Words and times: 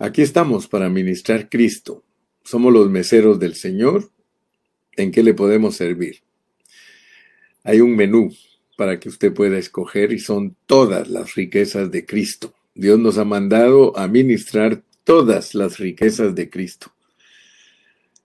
Aquí 0.00 0.22
estamos 0.22 0.68
para 0.68 0.88
ministrar 0.88 1.48
Cristo. 1.48 2.04
Somos 2.44 2.72
los 2.72 2.88
meseros 2.88 3.40
del 3.40 3.56
Señor. 3.56 4.12
¿En 4.96 5.10
qué 5.10 5.24
le 5.24 5.34
podemos 5.34 5.74
servir? 5.74 6.22
Hay 7.64 7.80
un 7.80 7.96
menú 7.96 8.32
para 8.76 9.00
que 9.00 9.08
usted 9.08 9.34
pueda 9.34 9.58
escoger 9.58 10.12
y 10.12 10.20
son 10.20 10.54
todas 10.66 11.08
las 11.08 11.34
riquezas 11.34 11.90
de 11.90 12.06
Cristo. 12.06 12.54
Dios 12.76 12.96
nos 13.00 13.18
ha 13.18 13.24
mandado 13.24 13.96
a 13.98 14.06
ministrar 14.06 14.84
todas 15.02 15.56
las 15.56 15.78
riquezas 15.78 16.32
de 16.32 16.48
Cristo. 16.48 16.92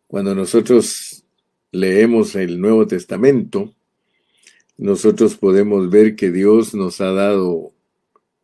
Cuando 0.06 0.36
nosotros 0.36 1.24
leemos 1.72 2.36
el 2.36 2.62
Nuevo 2.62 2.86
Testamento, 2.86 3.74
nosotros 4.78 5.38
podemos 5.38 5.90
ver 5.90 6.16
que 6.16 6.30
Dios 6.30 6.76
nos 6.76 7.02
ha 7.02 7.12
dado 7.14 7.74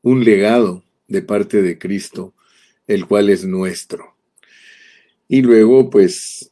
un 0.02 0.24
legado 0.24 0.84
de 1.08 1.22
parte 1.22 1.62
de 1.62 1.78
Cristo, 1.78 2.34
el 2.90 3.06
cual 3.06 3.30
es 3.30 3.46
nuestro. 3.46 4.16
Y 5.28 5.44
luego, 5.44 5.92
pues, 5.92 6.52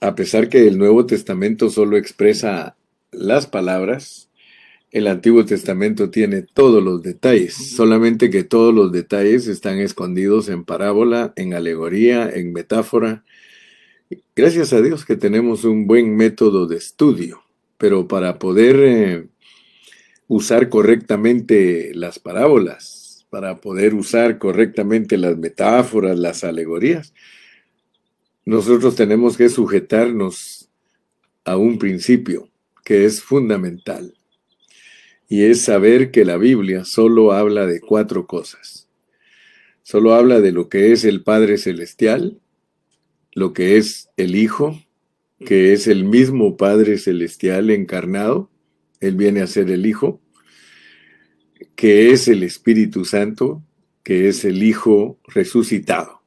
a 0.00 0.16
pesar 0.16 0.48
que 0.48 0.66
el 0.66 0.76
Nuevo 0.76 1.06
Testamento 1.06 1.70
solo 1.70 1.96
expresa 1.96 2.76
las 3.12 3.46
palabras, 3.46 4.28
el 4.90 5.06
Antiguo 5.06 5.44
Testamento 5.44 6.10
tiene 6.10 6.42
todos 6.42 6.82
los 6.82 7.00
detalles, 7.00 7.54
solamente 7.54 8.28
que 8.28 8.42
todos 8.42 8.74
los 8.74 8.90
detalles 8.90 9.46
están 9.46 9.78
escondidos 9.78 10.48
en 10.48 10.64
parábola, 10.64 11.32
en 11.36 11.54
alegoría, 11.54 12.28
en 12.28 12.52
metáfora. 12.52 13.24
Gracias 14.34 14.72
a 14.72 14.82
Dios 14.82 15.04
que 15.04 15.16
tenemos 15.16 15.62
un 15.64 15.86
buen 15.86 16.16
método 16.16 16.66
de 16.66 16.76
estudio, 16.76 17.42
pero 17.78 18.08
para 18.08 18.40
poder 18.40 18.76
eh, 18.80 19.26
usar 20.26 20.68
correctamente 20.68 21.92
las 21.94 22.18
parábolas, 22.18 22.95
para 23.30 23.60
poder 23.60 23.94
usar 23.94 24.38
correctamente 24.38 25.16
las 25.16 25.36
metáforas, 25.36 26.18
las 26.18 26.44
alegorías, 26.44 27.12
nosotros 28.44 28.94
tenemos 28.94 29.36
que 29.36 29.48
sujetarnos 29.48 30.70
a 31.44 31.56
un 31.56 31.78
principio 31.78 32.48
que 32.84 33.04
es 33.04 33.20
fundamental 33.20 34.14
y 35.28 35.42
es 35.42 35.62
saber 35.62 36.10
que 36.10 36.24
la 36.24 36.36
Biblia 36.36 36.84
solo 36.84 37.32
habla 37.32 37.66
de 37.66 37.80
cuatro 37.80 38.26
cosas. 38.26 38.88
Solo 39.82 40.14
habla 40.14 40.40
de 40.40 40.52
lo 40.52 40.68
que 40.68 40.92
es 40.92 41.04
el 41.04 41.22
Padre 41.22 41.58
Celestial, 41.58 42.40
lo 43.32 43.52
que 43.52 43.76
es 43.76 44.08
el 44.16 44.36
Hijo, 44.36 44.80
que 45.44 45.72
es 45.72 45.86
el 45.86 46.04
mismo 46.04 46.56
Padre 46.56 46.98
Celestial 46.98 47.70
encarnado, 47.70 48.50
Él 49.00 49.16
viene 49.16 49.42
a 49.42 49.46
ser 49.46 49.70
el 49.70 49.86
Hijo, 49.86 50.20
que 51.74 52.10
es 52.10 52.28
el 52.28 52.42
Espíritu 52.42 53.04
Santo, 53.04 53.62
que 54.02 54.28
es 54.28 54.44
el 54.44 54.62
Hijo 54.62 55.18
resucitado. 55.26 56.22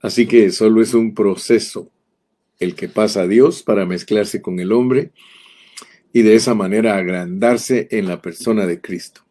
Así 0.00 0.26
que 0.26 0.50
solo 0.50 0.82
es 0.82 0.94
un 0.94 1.14
proceso 1.14 1.90
el 2.58 2.74
que 2.74 2.88
pasa 2.88 3.22
a 3.22 3.26
Dios 3.28 3.62
para 3.62 3.86
mezclarse 3.86 4.40
con 4.40 4.60
el 4.60 4.72
hombre 4.72 5.10
y 6.12 6.22
de 6.22 6.34
esa 6.34 6.54
manera 6.54 6.96
agrandarse 6.96 7.88
en 7.90 8.06
la 8.06 8.20
persona 8.20 8.66
de 8.66 8.80
Cristo. 8.80 9.22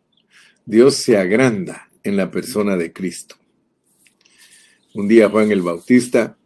Dios 0.65 0.95
se 0.95 1.17
agranda 1.17 1.89
en 2.03 2.17
la 2.17 2.31
persona 2.31 2.77
de 2.77 2.91
Cristo. 2.91 3.35
Un 4.93 5.07
día 5.07 5.29
Juan 5.29 5.51
el 5.51 5.61
Bautista 5.61 6.37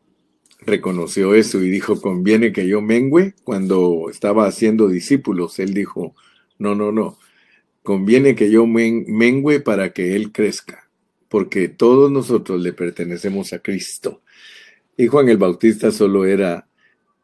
reconoció 0.62 1.34
eso 1.34 1.62
y 1.62 1.70
dijo, 1.70 2.02
conviene 2.02 2.52
que 2.52 2.68
yo 2.68 2.82
mengüe 2.82 3.34
cuando 3.44 4.08
estaba 4.10 4.48
haciendo 4.48 4.88
discípulos. 4.88 5.60
Él 5.60 5.74
dijo, 5.74 6.16
no, 6.58 6.76
no, 6.76 6.92
no, 6.92 7.18
conviene 7.86 8.36
que 8.36 8.52
yo 8.52 8.66
mengüe 8.66 9.62
para 9.62 9.94
que 9.94 10.18
Él 10.18 10.34
crezca, 10.34 10.90
porque 11.30 11.70
todos 11.70 12.12
nosotros 12.12 12.60
le 12.60 12.74
pertenecemos 12.74 13.54
a 13.54 13.60
Cristo. 13.60 14.22
Y 14.98 15.08
Juan 15.08 15.30
el 15.30 15.38
Bautista 15.38 15.92
solo 15.92 16.26
era 16.26 16.68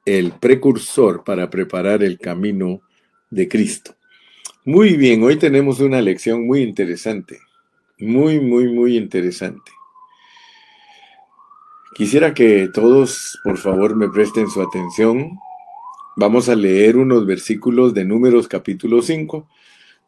el 0.06 0.32
precursor 0.34 1.24
para 1.26 1.50
preparar 1.50 2.04
el 2.04 2.18
camino 2.18 2.82
de 3.30 3.50
Cristo. 3.50 3.96
Muy 4.64 4.96
bien, 4.96 5.24
hoy 5.24 5.38
tenemos 5.38 5.80
una 5.80 6.00
lección 6.00 6.46
muy 6.46 6.62
interesante, 6.62 7.40
muy, 7.98 8.40
muy, 8.40 8.72
muy 8.72 8.96
interesante. 8.96 9.72
Quisiera 11.96 12.34
que 12.34 12.70
todos, 12.72 13.40
por 13.44 13.58
favor, 13.58 13.96
me 13.96 14.10
presten 14.10 14.48
su 14.48 14.62
atención. 14.62 15.32
Vamos 16.16 16.50
a 16.50 16.56
leer 16.56 16.98
unos 16.98 17.26
versículos 17.26 17.94
de 17.94 18.06
Números 18.06 18.48
capítulo 18.48 19.02
5. 19.02 19.48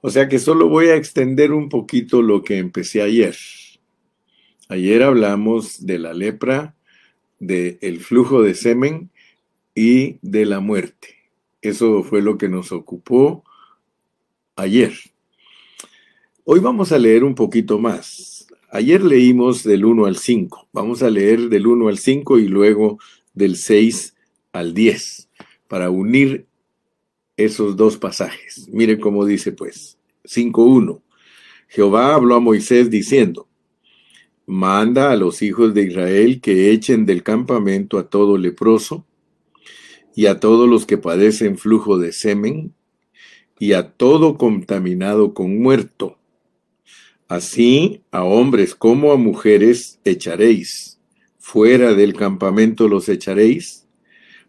O 0.05 0.09
sea 0.09 0.27
que 0.27 0.37
solo 0.37 0.67
voy 0.67 0.87
a 0.87 0.97
extender 0.97 1.53
un 1.53 1.69
poquito 1.69 2.21
lo 2.21 2.43
que 2.43 2.57
empecé 2.57 3.01
ayer. 3.01 3.37
Ayer 4.67 5.01
hablamos 5.01 5.85
de 5.85 5.97
la 5.97 6.13
lepra, 6.13 6.75
del 7.39 7.77
el 7.79 8.01
flujo 8.01 8.41
de 8.41 8.53
semen 8.53 9.11
y 9.73 10.17
de 10.21 10.45
la 10.45 10.59
muerte. 10.59 11.15
Eso 11.61 12.03
fue 12.03 12.21
lo 12.21 12.37
que 12.37 12.49
nos 12.49 12.73
ocupó 12.73 13.45
ayer. 14.57 14.91
Hoy 16.43 16.59
vamos 16.59 16.91
a 16.91 16.99
leer 16.99 17.23
un 17.23 17.33
poquito 17.33 17.79
más. 17.79 18.47
Ayer 18.71 19.01
leímos 19.01 19.63
del 19.63 19.85
1 19.85 20.05
al 20.05 20.17
5. 20.17 20.67
Vamos 20.73 21.01
a 21.01 21.09
leer 21.09 21.47
del 21.47 21.65
1 21.65 21.87
al 21.87 21.97
5 21.97 22.39
y 22.39 22.49
luego 22.49 22.99
del 23.33 23.55
6 23.55 24.15
al 24.51 24.73
10 24.73 25.29
para 25.69 25.89
unir 25.89 26.45
esos 27.37 27.75
dos 27.75 27.97
pasajes. 27.97 28.67
Mire 28.71 28.99
cómo 28.99 29.25
dice 29.25 29.51
pues. 29.51 29.97
5.1. 30.25 31.01
Jehová 31.67 32.15
habló 32.15 32.35
a 32.35 32.39
Moisés 32.39 32.89
diciendo, 32.89 33.47
manda 34.45 35.11
a 35.11 35.15
los 35.15 35.41
hijos 35.41 35.73
de 35.73 35.83
Israel 35.83 36.39
que 36.39 36.71
echen 36.71 37.05
del 37.05 37.23
campamento 37.23 37.97
a 37.97 38.09
todo 38.09 38.37
leproso 38.37 39.05
y 40.15 40.27
a 40.27 40.39
todos 40.39 40.69
los 40.69 40.85
que 40.85 40.97
padecen 40.97 41.57
flujo 41.57 41.97
de 41.97 42.11
semen, 42.11 42.73
y 43.59 43.73
a 43.73 43.91
todo 43.91 44.37
contaminado 44.37 45.33
con 45.33 45.61
muerto. 45.61 46.17
Así 47.27 48.01
a 48.11 48.23
hombres 48.23 48.75
como 48.75 49.11
a 49.11 49.15
mujeres 49.15 49.99
echaréis, 50.03 50.99
fuera 51.39 51.93
del 51.93 52.13
campamento 52.13 52.87
los 52.87 53.09
echaréis, 53.09 53.87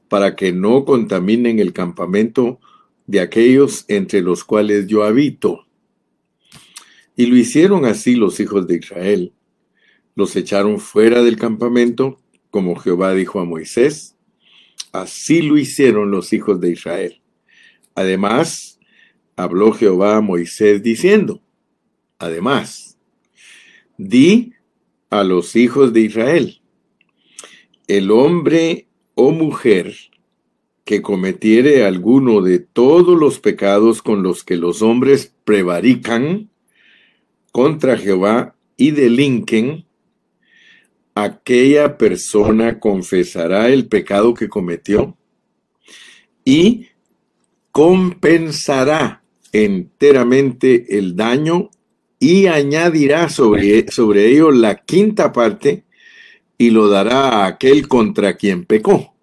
para 0.09 0.37
que 0.37 0.53
no 0.53 0.85
contaminen 0.85 1.61
el 1.61 1.73
campamento 1.73 2.61
de 3.07 3.21
aquellos 3.21 3.85
entre 3.89 4.21
los 4.21 4.45
cuales 4.45 4.87
yo 4.87 5.05
habito. 5.05 5.67
Y 7.17 7.27
lo 7.27 7.37
hicieron 7.37 7.85
así 7.85 8.15
los 8.15 8.41
hijos 8.41 8.67
de 8.67 8.77
Israel. 8.77 9.33
Los 10.15 10.35
echaron 10.37 10.81
fuera 10.81 11.23
del 11.23 11.37
campamento, 11.37 12.19
como 12.51 12.77
Jehová 12.77 13.15
dijo 13.15 13.41
a 13.41 13.45
Moisés, 13.45 14.17
Así 14.93 15.43
lo 15.43 15.59
hicieron 15.59 16.13
los 16.13 16.33
hijos 16.33 16.61
de 16.61 16.71
Israel. 16.71 17.21
Además, 17.97 18.79
habló 19.37 19.73
Jehová 19.73 20.17
a 20.17 20.21
Moisés 20.21 20.83
diciendo, 20.83 21.43
además, 22.19 22.97
di 23.99 24.53
a 25.11 25.25
los 25.25 25.57
hijos 25.57 25.93
de 25.93 26.01
Israel, 26.03 26.61
el 27.87 28.11
hombre 28.11 28.89
o 29.15 29.31
mujer 29.31 29.95
que 30.85 31.01
cometiere 31.01 31.85
alguno 31.85 32.43
de 32.43 32.59
todos 32.59 33.19
los 33.19 33.41
pecados 33.41 34.03
con 34.03 34.23
los 34.23 34.45
que 34.45 34.57
los 34.57 34.83
hombres 34.83 35.33
prevarican 35.45 36.51
contra 37.53 37.97
Jehová 37.97 38.55
y 38.77 38.91
delinquen, 38.91 39.87
aquella 41.15 41.97
persona 41.97 42.81
confesará 42.81 43.69
el 43.69 43.87
pecado 43.87 44.35
que 44.35 44.49
cometió 44.49 45.17
y 46.45 46.89
compensará 47.71 49.23
enteramente 49.53 50.99
el 50.99 51.17
daño 51.17 51.71
y 52.19 52.47
añadirá 52.47 53.29
sobre, 53.29 53.91
sobre 53.91 54.29
ello 54.29 54.51
la 54.51 54.77
quinta 54.77 55.33
parte 55.33 55.85
y 56.59 56.71
lo 56.71 56.89
dará 56.89 57.29
a 57.29 57.47
aquel 57.47 57.89
contra 57.89 58.37
quien 58.37 58.65
pecó. 58.65 59.14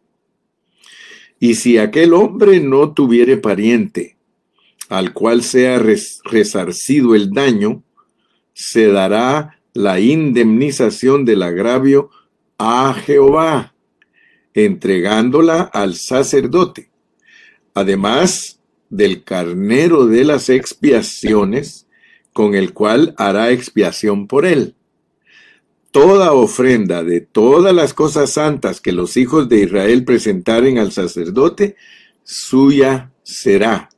Y 1.44 1.56
si 1.56 1.80
aquel 1.80 2.14
hombre 2.14 2.60
no 2.60 2.94
tuviere 2.94 3.36
pariente 3.36 4.16
al 4.90 5.12
cual 5.12 5.42
sea 5.42 5.80
resarcido 5.80 7.16
el 7.16 7.32
daño, 7.32 7.82
se 8.54 8.88
dará 8.88 9.60
la 9.74 10.00
indemnización 10.00 11.26
del 11.26 11.42
agravio 11.42 12.12
a 12.60 12.94
Jehová, 12.94 13.74
entregándola 14.54 15.62
al 15.62 15.96
sacerdote, 15.96 16.92
además 17.74 18.60
del 18.92 19.24
carnero 19.24 20.06
de 20.06 20.26
las 20.26 20.48
expiaciones, 20.48 21.88
con 22.34 22.54
el 22.54 22.72
cual 22.74 23.16
hará 23.18 23.50
expiación 23.50 24.28
por 24.28 24.46
él. 24.46 24.76
Toda 25.92 26.34
ofrenda 26.34 27.04
de 27.04 27.22
todas 27.22 27.76
las 27.76 27.94
cosas 27.94 28.32
santas 28.32 28.82
que 28.82 28.92
los 28.92 29.18
hijos 29.18 29.50
de 29.50 29.64
Israel 29.64 30.06
presentaren 30.06 30.78
al 30.78 30.92
sacerdote, 30.92 31.76
suya 32.24 33.12
será. 33.24 33.90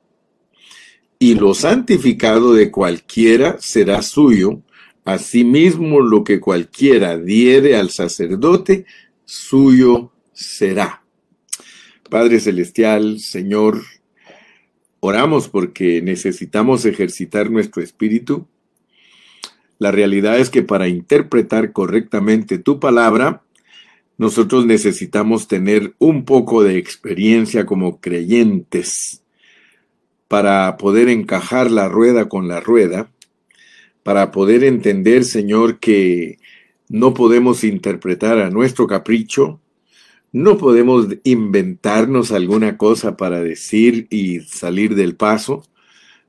Y 1.19 1.35
lo 1.35 1.53
santificado 1.53 2.53
de 2.53 2.71
cualquiera 2.71 3.57
será 3.59 4.01
suyo, 4.01 4.63
Asimismo, 5.05 5.99
lo 5.99 6.23
que 6.23 6.39
cualquiera 6.39 7.17
diere 7.17 7.75
al 7.75 7.89
sacerdote, 7.89 8.85
suyo 9.25 10.13
será. 10.31 11.03
Padre 12.09 12.39
Celestial, 12.39 13.19
Señor, 13.19 13.81
oramos 15.01 15.49
porque 15.49 16.01
necesitamos 16.01 16.85
ejercitar 16.85 17.51
nuestro 17.51 17.83
espíritu. 17.83 18.47
La 19.79 19.91
realidad 19.91 20.39
es 20.39 20.49
que 20.49 20.63
para 20.63 20.87
interpretar 20.87 21.71
correctamente 21.71 22.57
tu 22.57 22.79
palabra, 22.79 23.43
nosotros 24.17 24.65
necesitamos 24.65 25.47
tener 25.47 25.95
un 25.97 26.25
poco 26.25 26.63
de 26.63 26.77
experiencia 26.77 27.65
como 27.65 27.99
creyentes. 27.99 29.23
Para 30.27 30.77
poder 30.77 31.09
encajar 31.09 31.69
la 31.69 31.89
rueda 31.89 32.29
con 32.29 32.47
la 32.47 32.59
rueda, 32.59 33.11
para 34.03 34.31
poder 34.31 34.63
entender, 34.63 35.23
Señor, 35.25 35.79
que 35.79 36.37
no 36.89 37.13
podemos 37.13 37.63
interpretar 37.63 38.39
a 38.39 38.49
nuestro 38.49 38.87
capricho, 38.87 39.59
no 40.31 40.57
podemos 40.57 41.07
inventarnos 41.23 42.31
alguna 42.31 42.77
cosa 42.77 43.17
para 43.17 43.41
decir 43.41 44.07
y 44.09 44.41
salir 44.41 44.95
del 44.95 45.15
paso, 45.15 45.63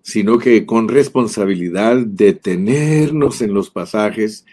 sino 0.04 0.36
que 0.36 0.66
con 0.66 0.88
responsabilidad 0.88 1.96
detenernos 1.96 3.40
en 3.40 3.54
los 3.54 3.70
pasajes, 3.70 4.44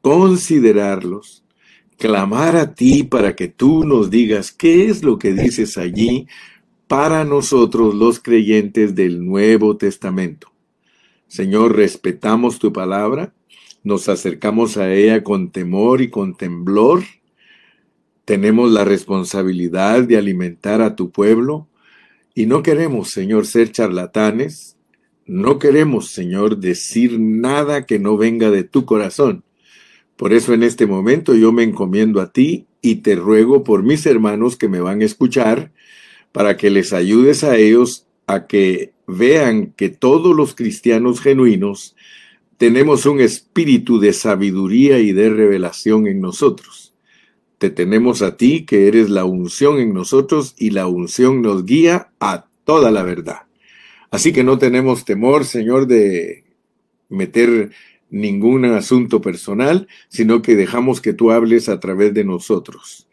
considerarlos, 0.00 1.42
clamar 1.98 2.54
a 2.54 2.74
ti 2.74 3.02
para 3.02 3.34
que 3.34 3.48
tú 3.48 3.82
nos 3.82 4.08
digas 4.08 4.52
qué 4.52 4.86
es 4.86 5.02
lo 5.02 5.18
que 5.18 5.34
dices 5.34 5.78
allí 5.78 6.28
para 6.86 7.24
nosotros 7.24 7.92
los 7.92 8.20
creyentes 8.20 8.94
del 8.94 9.26
Nuevo 9.26 9.76
Testamento. 9.76 10.52
Señor, 11.26 11.74
respetamos 11.74 12.60
tu 12.60 12.72
palabra, 12.72 13.34
nos 13.82 14.08
acercamos 14.08 14.76
a 14.76 14.94
ella 14.94 15.24
con 15.24 15.50
temor 15.50 16.02
y 16.02 16.08
con 16.08 16.36
temblor. 16.36 17.02
Tenemos 18.24 18.70
la 18.70 18.84
responsabilidad 18.84 20.04
de 20.04 20.18
alimentar 20.18 20.82
a 20.82 20.94
tu 20.94 21.10
pueblo 21.10 21.66
y 22.32 22.46
no 22.46 22.62
queremos, 22.62 23.10
Señor, 23.10 23.44
ser 23.46 23.72
charlatanes. 23.72 24.76
No 25.26 25.58
queremos, 25.58 26.10
Señor, 26.10 26.58
decir 26.58 27.18
nada 27.18 27.86
que 27.86 27.98
no 27.98 28.16
venga 28.16 28.50
de 28.50 28.64
tu 28.64 28.84
corazón 28.84 29.44
por 30.16 30.32
eso 30.32 30.54
en 30.54 30.62
este 30.62 30.86
momento 30.86 31.34
yo 31.34 31.52
me 31.52 31.64
encomiendo 31.64 32.20
a 32.20 32.30
ti 32.30 32.66
y 32.82 32.96
te 32.96 33.16
ruego 33.16 33.64
por 33.64 33.82
mis 33.82 34.06
hermanos 34.06 34.56
que 34.56 34.68
me 34.68 34.80
van 34.80 35.02
a 35.02 35.04
escuchar 35.04 35.72
para 36.32 36.56
que 36.56 36.70
les 36.70 36.92
ayudes 36.92 37.42
a 37.42 37.56
ellos 37.56 38.06
a 38.26 38.46
que 38.46 38.92
vean 39.06 39.72
que 39.76 39.88
todos 39.88 40.34
los 40.34 40.54
cristianos 40.54 41.20
genuinos 41.20 41.96
tenemos 42.58 43.06
un 43.06 43.20
espíritu 43.20 43.98
de 43.98 44.12
sabiduría 44.12 45.00
y 45.00 45.12
de 45.12 45.28
revelación 45.30 46.06
en 46.06 46.20
nosotros. 46.20 46.94
Te 47.58 47.70
tenemos 47.70 48.22
a 48.22 48.36
ti 48.36 48.64
que 48.64 48.86
eres 48.86 49.10
la 49.10 49.24
unción 49.24 49.78
en 49.80 49.92
nosotros 49.92 50.54
y 50.56 50.70
la 50.70 50.86
unción 50.86 51.42
nos 51.42 51.64
guía 51.64 52.12
a 52.20 52.46
toda 52.64 52.90
la 52.90 53.02
verdad. 53.02 53.43
Así 54.14 54.32
que 54.32 54.44
no 54.44 54.58
tenemos 54.58 55.04
temor, 55.04 55.44
Señor, 55.44 55.88
de 55.88 56.44
meter 57.08 57.72
ningún 58.10 58.64
asunto 58.64 59.20
personal, 59.20 59.88
sino 60.08 60.40
que 60.40 60.54
dejamos 60.54 61.00
que 61.00 61.14
tú 61.14 61.32
hables 61.32 61.68
a 61.68 61.80
través 61.80 62.14
de 62.14 62.22
nosotros. 62.22 63.08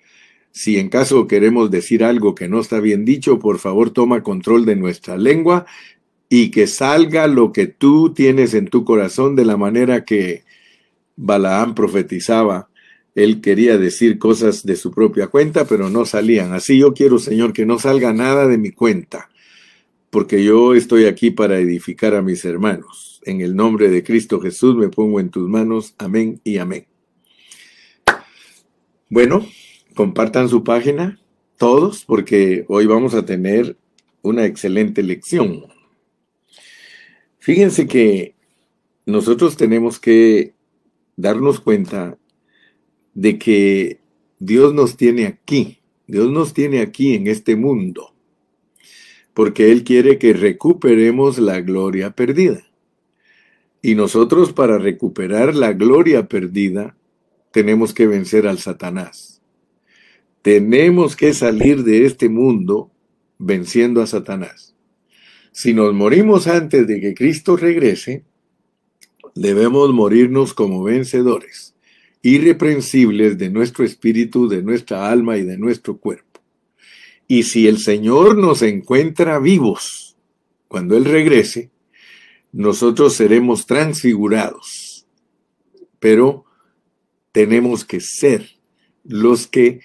Si 0.51 0.77
en 0.77 0.89
caso 0.89 1.25
queremos 1.25 1.71
decir 1.71 2.03
algo 2.03 2.35
que 2.35 2.47
no 2.47 2.59
está 2.59 2.79
bien 2.79 3.03
dicho, 3.03 3.39
por 3.39 3.57
favor 3.57 3.89
toma 3.89 4.21
control 4.21 4.63
de 4.63 4.75
nuestra 4.75 5.17
lengua 5.17 5.65
y 6.29 6.51
que 6.51 6.67
salga 6.67 7.25
lo 7.25 7.51
que 7.51 7.65
tú 7.65 8.13
tienes 8.13 8.53
en 8.53 8.67
tu 8.67 8.85
corazón 8.85 9.35
de 9.35 9.45
la 9.45 9.57
manera 9.57 10.05
que 10.05 10.43
Balaam 11.15 11.73
profetizaba. 11.73 12.69
Él 13.15 13.41
quería 13.41 13.79
decir 13.79 14.19
cosas 14.19 14.63
de 14.67 14.75
su 14.75 14.91
propia 14.91 15.29
cuenta, 15.29 15.65
pero 15.65 15.89
no 15.89 16.05
salían. 16.05 16.53
Así 16.53 16.77
yo 16.77 16.93
quiero, 16.93 17.17
Señor, 17.17 17.53
que 17.53 17.65
no 17.65 17.79
salga 17.79 18.13
nada 18.13 18.45
de 18.45 18.59
mi 18.59 18.69
cuenta, 18.69 19.30
porque 20.11 20.43
yo 20.43 20.75
estoy 20.75 21.05
aquí 21.05 21.31
para 21.31 21.57
edificar 21.57 22.13
a 22.13 22.21
mis 22.21 22.45
hermanos. 22.45 23.21
En 23.23 23.41
el 23.41 23.55
nombre 23.55 23.89
de 23.89 24.03
Cristo 24.03 24.39
Jesús 24.39 24.75
me 24.75 24.89
pongo 24.89 25.19
en 25.19 25.29
tus 25.29 25.47
manos. 25.49 25.95
Amén 25.97 26.39
y 26.43 26.57
amén. 26.57 26.85
Bueno, 29.09 29.47
compartan 29.95 30.49
su 30.49 30.63
página 30.63 31.19
todos 31.57 32.03
porque 32.05 32.65
hoy 32.67 32.85
vamos 32.85 33.13
a 33.13 33.25
tener 33.25 33.77
una 34.21 34.45
excelente 34.45 35.01
lección. 35.01 35.65
Fíjense 37.39 37.87
que 37.87 38.35
nosotros 39.05 39.55
tenemos 39.55 39.99
que 39.99 40.53
darnos 41.15 41.59
cuenta 41.59 42.17
de 43.13 43.39
que 43.39 43.99
Dios 44.39 44.73
nos 44.73 44.97
tiene 44.97 45.25
aquí, 45.25 45.79
Dios 46.05 46.31
nos 46.31 46.53
tiene 46.53 46.81
aquí 46.81 47.13
en 47.13 47.27
este 47.27 47.55
mundo, 47.55 48.13
porque 49.33 49.71
Él 49.71 49.83
quiere 49.83 50.17
que 50.17 50.33
recuperemos 50.33 51.37
la 51.37 51.61
gloria 51.61 52.11
perdida. 52.11 52.63
Y 53.81 53.95
nosotros 53.95 54.53
para 54.53 54.77
recuperar 54.77 55.55
la 55.55 55.73
gloria 55.73 56.27
perdida, 56.27 56.95
tenemos 57.51 57.93
que 57.93 58.07
vencer 58.07 58.47
al 58.47 58.59
Satanás. 58.59 59.41
Tenemos 60.41 61.15
que 61.15 61.33
salir 61.33 61.83
de 61.83 62.05
este 62.05 62.29
mundo 62.29 62.91
venciendo 63.37 64.01
a 64.01 64.07
Satanás. 64.07 64.75
Si 65.51 65.73
nos 65.73 65.93
morimos 65.93 66.47
antes 66.47 66.87
de 66.87 67.01
que 67.01 67.13
Cristo 67.13 67.57
regrese, 67.57 68.23
debemos 69.35 69.91
morirnos 69.93 70.53
como 70.53 70.83
vencedores, 70.83 71.75
irreprensibles 72.21 73.37
de 73.37 73.49
nuestro 73.49 73.83
espíritu, 73.83 74.47
de 74.47 74.61
nuestra 74.61 75.09
alma 75.09 75.37
y 75.37 75.43
de 75.43 75.57
nuestro 75.57 75.97
cuerpo. 75.97 76.30
Y 77.27 77.43
si 77.43 77.67
el 77.67 77.77
Señor 77.77 78.37
nos 78.37 78.61
encuentra 78.61 79.39
vivos 79.39 80.17
cuando 80.67 80.97
Él 80.97 81.05
regrese, 81.05 81.71
nosotros 82.51 83.13
seremos 83.13 83.65
transfigurados, 83.65 85.05
pero 85.99 86.45
tenemos 87.31 87.85
que 87.85 88.01
ser 88.01 88.49
los 89.03 89.47
que 89.47 89.79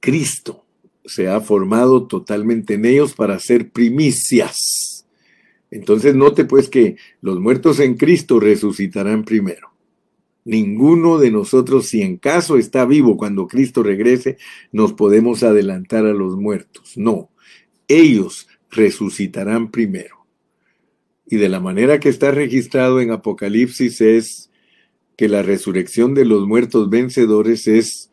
Cristo 0.00 0.64
se 1.04 1.28
ha 1.28 1.40
formado 1.40 2.06
totalmente 2.06 2.74
en 2.74 2.86
ellos 2.86 3.14
para 3.14 3.38
ser 3.38 3.70
primicias. 3.70 5.06
Entonces 5.70 6.14
note 6.14 6.44
pues 6.44 6.68
que 6.68 6.96
los 7.20 7.40
muertos 7.40 7.80
en 7.80 7.96
Cristo 7.96 8.40
resucitarán 8.40 9.24
primero. 9.24 9.73
Ninguno 10.44 11.18
de 11.18 11.30
nosotros, 11.30 11.88
si 11.88 12.02
en 12.02 12.18
caso 12.18 12.58
está 12.58 12.84
vivo 12.84 13.16
cuando 13.16 13.46
Cristo 13.46 13.82
regrese, 13.82 14.36
nos 14.72 14.92
podemos 14.92 15.42
adelantar 15.42 16.04
a 16.04 16.12
los 16.12 16.36
muertos. 16.36 16.96
No, 16.96 17.30
ellos 17.88 18.46
resucitarán 18.70 19.70
primero. 19.70 20.26
Y 21.26 21.36
de 21.36 21.48
la 21.48 21.60
manera 21.60 21.98
que 21.98 22.10
está 22.10 22.30
registrado 22.30 23.00
en 23.00 23.10
Apocalipsis 23.10 24.00
es 24.02 24.50
que 25.16 25.28
la 25.28 25.42
resurrección 25.42 26.14
de 26.14 26.26
los 26.26 26.46
muertos 26.46 26.90
vencedores 26.90 27.66
es 27.66 28.10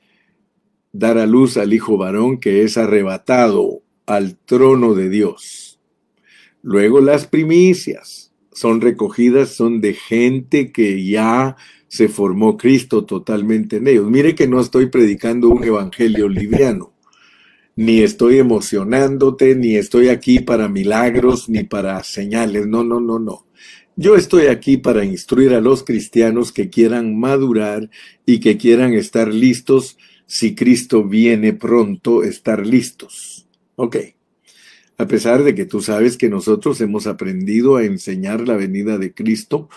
dar 0.94 1.18
a 1.18 1.26
luz 1.26 1.58
al 1.58 1.74
Hijo 1.74 1.98
varón 1.98 2.40
que 2.40 2.64
es 2.64 2.78
arrebatado 2.78 3.82
al 4.06 4.38
trono 4.38 4.94
de 4.94 5.10
Dios. 5.10 5.80
Luego 6.62 7.02
las 7.02 7.28
primicias 7.28 8.32
son 8.52 8.82
recogidas, 8.82 9.50
son 9.50 9.82
de 9.82 9.94
gente 9.94 10.72
que 10.72 11.04
ya 11.06 11.56
se 11.92 12.08
formó 12.08 12.56
Cristo 12.56 13.04
totalmente 13.04 13.76
en 13.76 13.88
ellos. 13.88 14.10
Mire 14.10 14.34
que 14.34 14.48
no 14.48 14.62
estoy 14.62 14.86
predicando 14.86 15.50
un 15.50 15.62
evangelio 15.64 16.30
liviano 16.30 16.94
ni 17.76 18.02
estoy 18.02 18.38
emocionándote, 18.38 19.56
ni 19.56 19.76
estoy 19.76 20.10
aquí 20.10 20.40
para 20.40 20.68
milagros, 20.68 21.50
ni 21.50 21.64
para 21.64 22.04
señales. 22.04 22.68
No, 22.68 22.84
no, 22.84 23.00
no, 23.00 23.20
no. 23.20 23.48
Yo 23.96 24.16
estoy 24.16 24.48
aquí 24.48 24.78
para 24.78 25.04
instruir 25.06 25.54
a 25.54 25.62
los 25.62 25.84
cristianos 25.84 26.52
que 26.52 26.70
quieran 26.70 27.20
madurar 27.20 27.90
y 28.26 28.40
que 28.40 28.58
quieran 28.58 28.94
estar 28.94 29.34
listos 29.34 29.98
si 30.26 30.56
Cristo 30.56 31.04
viene 31.04 31.54
pronto, 31.54 32.24
estar 32.24 32.66
listos. 32.66 33.48
Ok. 33.76 33.98
A 34.98 35.08
pesar 35.08 35.44
de 35.44 35.56
que 35.56 35.66
tú 35.66 35.82
sabes 35.82 36.18
que 36.18 36.30
nosotros 36.30 36.80
hemos 36.82 37.08
aprendido 37.08 37.78
a 37.78 37.84
enseñar 37.84 38.48
la 38.48 38.56
venida 38.56 38.98
de 38.98 39.14
Cristo, 39.14 39.70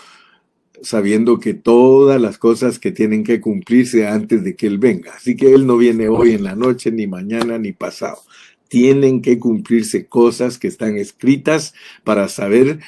sabiendo 0.85 1.39
que 1.39 1.55
todas 1.55 2.21
las 2.21 2.37
cosas 2.37 2.77
que 2.77 2.91
tienen 2.91 3.23
que 3.23 3.41
cumplirse 3.41 4.07
antes 4.07 4.43
de 4.43 4.55
que 4.55 4.67
Él 4.67 4.77
venga. 4.77 5.13
Así 5.15 5.35
que 5.35 5.51
Él 5.51 5.65
no 5.65 5.77
viene 5.77 6.09
hoy 6.09 6.33
en 6.33 6.43
la 6.43 6.55
noche, 6.55 6.91
ni 6.91 7.07
mañana, 7.07 7.57
ni 7.57 7.73
pasado. 7.73 8.19
Tienen 8.67 9.23
que 9.23 9.39
cumplirse 9.39 10.05
cosas 10.05 10.59
que 10.59 10.67
están 10.67 10.97
escritas 10.97 11.73
para 12.03 12.27
saber 12.27 12.79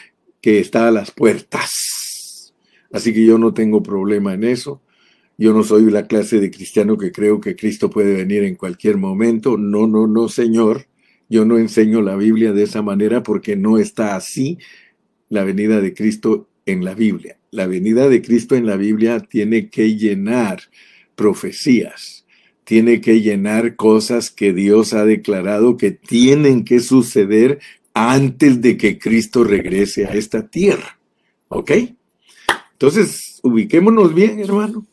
que 0.41 0.59
está 0.59 0.87
a 0.87 0.91
las 0.91 1.09
puertas. 1.09 2.53
Así 2.91 3.13
que 3.13 3.25
yo 3.25 3.39
no 3.39 3.53
tengo 3.55 3.81
problema 3.81 4.35
en 4.35 4.43
eso. 4.43 4.81
Yo 5.39 5.51
no 5.53 5.63
soy 5.63 5.89
la 5.89 6.05
clase 6.05 6.39
de 6.39 6.51
cristiano 6.51 6.97
que 6.97 7.11
creo 7.11 7.41
que 7.41 7.55
Cristo 7.55 7.89
puede 7.89 8.13
venir 8.13 8.43
en 8.43 8.55
cualquier 8.55 8.97
momento. 8.97 9.57
No, 9.57 9.87
no, 9.87 10.05
no, 10.05 10.29
Señor. 10.29 10.85
Yo 11.29 11.45
no 11.45 11.57
enseño 11.57 12.01
la 12.03 12.15
Biblia 12.15 12.53
de 12.53 12.63
esa 12.63 12.83
manera 12.83 13.23
porque 13.23 13.55
no 13.55 13.79
está 13.79 14.15
así 14.15 14.59
la 15.29 15.43
venida 15.43 15.81
de 15.81 15.95
Cristo 15.95 16.47
en 16.65 16.85
la 16.85 16.93
Biblia. 16.93 17.36
La 17.51 17.67
venida 17.67 18.09
de 18.09 18.21
Cristo 18.21 18.55
en 18.55 18.65
la 18.65 18.75
Biblia 18.75 19.19
tiene 19.19 19.69
que 19.69 19.95
llenar 19.95 20.61
profecías, 21.15 22.25
tiene 22.63 23.01
que 23.01 23.21
llenar 23.21 23.75
cosas 23.75 24.29
que 24.29 24.53
Dios 24.53 24.93
ha 24.93 25.05
declarado 25.05 25.77
que 25.77 25.91
tienen 25.91 26.63
que 26.63 26.79
suceder 26.79 27.59
antes 27.93 28.61
de 28.61 28.77
que 28.77 28.99
Cristo 28.99 29.43
regrese 29.43 30.05
a 30.05 30.13
esta 30.13 30.47
tierra. 30.47 30.99
¿Ok? 31.47 31.71
Entonces, 32.73 33.39
ubiquémonos 33.41 34.13
bien, 34.13 34.39
hermano. 34.39 34.85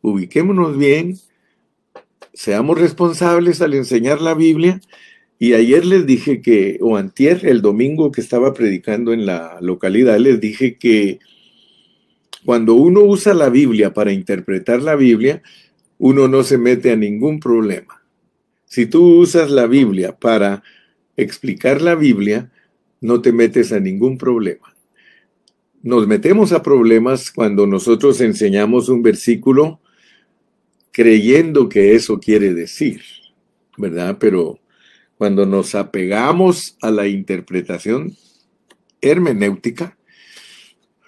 Ubiquémonos 0.00 0.76
bien. 0.76 1.16
Seamos 2.32 2.80
responsables 2.80 3.60
al 3.60 3.74
enseñar 3.74 4.20
la 4.20 4.34
Biblia. 4.34 4.80
Y 5.38 5.52
ayer 5.52 5.84
les 5.84 6.06
dije 6.06 6.40
que, 6.40 6.78
o 6.80 6.96
antier, 6.96 7.46
el 7.46 7.62
domingo 7.62 8.10
que 8.10 8.20
estaba 8.20 8.54
predicando 8.54 9.12
en 9.12 9.26
la 9.26 9.58
localidad, 9.60 10.18
les 10.18 10.40
dije 10.40 10.76
que 10.76 11.20
cuando 12.44 12.74
uno 12.74 13.00
usa 13.00 13.34
la 13.34 13.48
Biblia 13.48 13.94
para 13.94 14.12
interpretar 14.12 14.82
la 14.82 14.96
Biblia, 14.96 15.42
uno 15.98 16.28
no 16.28 16.42
se 16.42 16.58
mete 16.58 16.90
a 16.92 16.96
ningún 16.96 17.40
problema. 17.40 18.02
Si 18.66 18.86
tú 18.86 19.20
usas 19.20 19.50
la 19.50 19.66
Biblia 19.66 20.18
para 20.18 20.62
explicar 21.16 21.80
la 21.80 21.94
Biblia, 21.94 22.50
no 23.00 23.20
te 23.22 23.32
metes 23.32 23.72
a 23.72 23.80
ningún 23.80 24.18
problema. 24.18 24.74
Nos 25.82 26.06
metemos 26.06 26.52
a 26.52 26.62
problemas 26.62 27.30
cuando 27.30 27.66
nosotros 27.66 28.20
enseñamos 28.20 28.88
un 28.88 29.02
versículo 29.02 29.80
creyendo 30.90 31.68
que 31.68 31.94
eso 31.94 32.18
quiere 32.20 32.54
decir, 32.54 33.02
¿verdad? 33.76 34.16
Pero 34.18 34.60
cuando 35.16 35.46
nos 35.46 35.74
apegamos 35.74 36.76
a 36.80 36.90
la 36.90 37.06
interpretación 37.06 38.16
hermenéutica, 39.00 39.96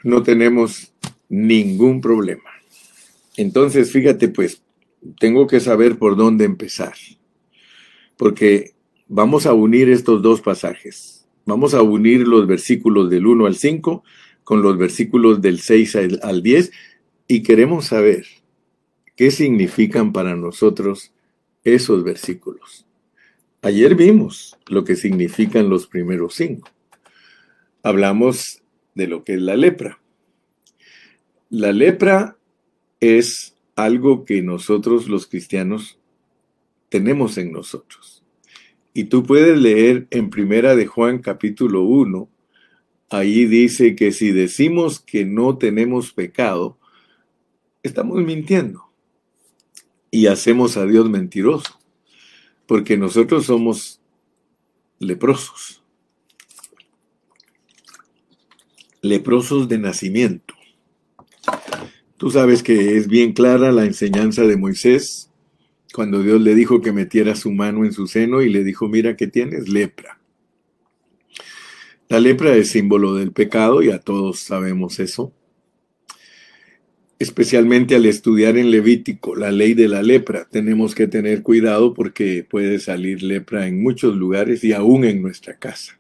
no 0.03 0.23
tenemos 0.23 0.93
ningún 1.29 2.01
problema. 2.01 2.51
Entonces, 3.37 3.93
fíjate, 3.93 4.29
pues, 4.29 4.63
tengo 5.19 5.47
que 5.47 5.61
saber 5.61 5.99
por 5.99 6.17
dónde 6.17 6.45
empezar, 6.45 6.95
porque 8.17 8.75
vamos 9.09 9.47
a 9.47 9.53
unir 9.53 9.89
estos 9.89 10.23
dos 10.23 10.41
pasajes. 10.41 11.27
Vamos 11.45 11.75
a 11.75 11.83
unir 11.83 12.27
los 12.27 12.47
versículos 12.47 13.09
del 13.09 13.27
1 13.27 13.47
al 13.47 13.55
5 13.55 14.03
con 14.43 14.63
los 14.63 14.79
versículos 14.79 15.41
del 15.41 15.61
6 15.61 15.97
al 16.23 16.43
10 16.43 16.73
y 17.29 17.43
queremos 17.43 17.87
saber 17.87 18.27
qué 19.17 19.31
significan 19.31 20.13
para 20.13 20.37
nosotros 20.37 21.13
esos 21.65 22.05
versículos. 22.05 22.87
Ayer 23.63 23.97
vimos 23.97 24.57
lo 24.69 24.85
que 24.85 24.95
significan 24.95 25.69
los 25.69 25.89
primeros 25.89 26.35
cinco. 26.35 26.71
Hablamos 27.83 28.63
de 28.95 29.09
lo 29.09 29.25
que 29.25 29.35
es 29.35 29.41
la 29.41 29.57
lepra. 29.57 29.99
La 31.59 31.73
lepra 31.73 32.37
es 33.01 33.57
algo 33.77 34.27
que 34.27 34.43
nosotros 34.43 35.09
los 35.09 35.27
cristianos 35.27 35.99
tenemos 36.91 37.39
en 37.39 37.51
nosotros. 37.51 38.23
Y 38.93 39.05
tú 39.05 39.23
puedes 39.23 39.59
leer 39.59 40.07
en 40.11 40.29
Primera 40.29 40.77
de 40.77 40.85
Juan 40.85 41.21
capítulo 41.21 41.81
1, 41.85 42.29
ahí 43.09 43.47
dice 43.47 43.97
que 43.97 44.13
si 44.13 44.33
decimos 44.33 45.01
que 45.01 45.25
no 45.25 45.57
tenemos 45.57 46.13
pecado, 46.13 46.79
estamos 47.83 48.23
mintiendo 48.23 48.91
y 50.11 50.27
hacemos 50.27 50.77
a 50.77 50.85
Dios 50.85 51.09
mentiroso, 51.09 51.81
porque 52.67 52.99
nosotros 52.99 53.47
somos 53.47 54.03
leprosos, 54.99 55.83
leprosos 59.01 59.71
de 59.71 59.79
nacimiento. 59.79 60.56
Tú 62.17 62.31
sabes 62.31 62.63
que 62.63 62.97
es 62.97 63.09
bien 63.09 63.33
clara 63.33 63.73
la 63.73 63.85
enseñanza 63.85 64.43
de 64.43 64.57
Moisés 64.57 65.31
cuando 65.93 66.23
Dios 66.23 66.41
le 66.41 66.55
dijo 66.55 66.81
que 66.81 66.93
metiera 66.93 67.37
su 67.37 67.53
mano 67.53 67.85
en 67.85 67.93
su 67.93 68.07
seno 68.07 68.43
y 68.43 68.51
le 68.51 68.65
dijo, 68.65 68.89
mira 68.89 69.17
que 69.17 69.27
tienes 69.27 69.69
lepra. 69.69 70.19
La 72.09 72.21
lepra 72.21 72.55
es 72.55 72.71
símbolo 72.71 73.15
del 73.15 73.33
pecado, 73.33 73.83
ya 73.83 73.99
todos 73.99 74.41
sabemos 74.41 75.01
eso. 75.01 75.33
Especialmente 77.19 77.97
al 77.97 78.07
estudiar 78.07 78.57
en 78.59 78.71
Levítico 78.71 79.35
la 79.35 79.51
ley 79.51 79.75
de 79.75 79.89
la 79.89 80.03
lepra, 80.03 80.47
tenemos 80.51 80.95
que 80.95 81.07
tener 81.07 81.43
cuidado 81.43 81.95
porque 81.95 82.47
puede 82.49 82.79
salir 82.79 83.23
lepra 83.23 83.67
en 83.67 83.83
muchos 83.83 84.15
lugares 84.15 84.63
y 84.65 84.73
aún 84.73 85.05
en 85.05 85.23
nuestra 85.23 85.59
casa. 85.59 85.99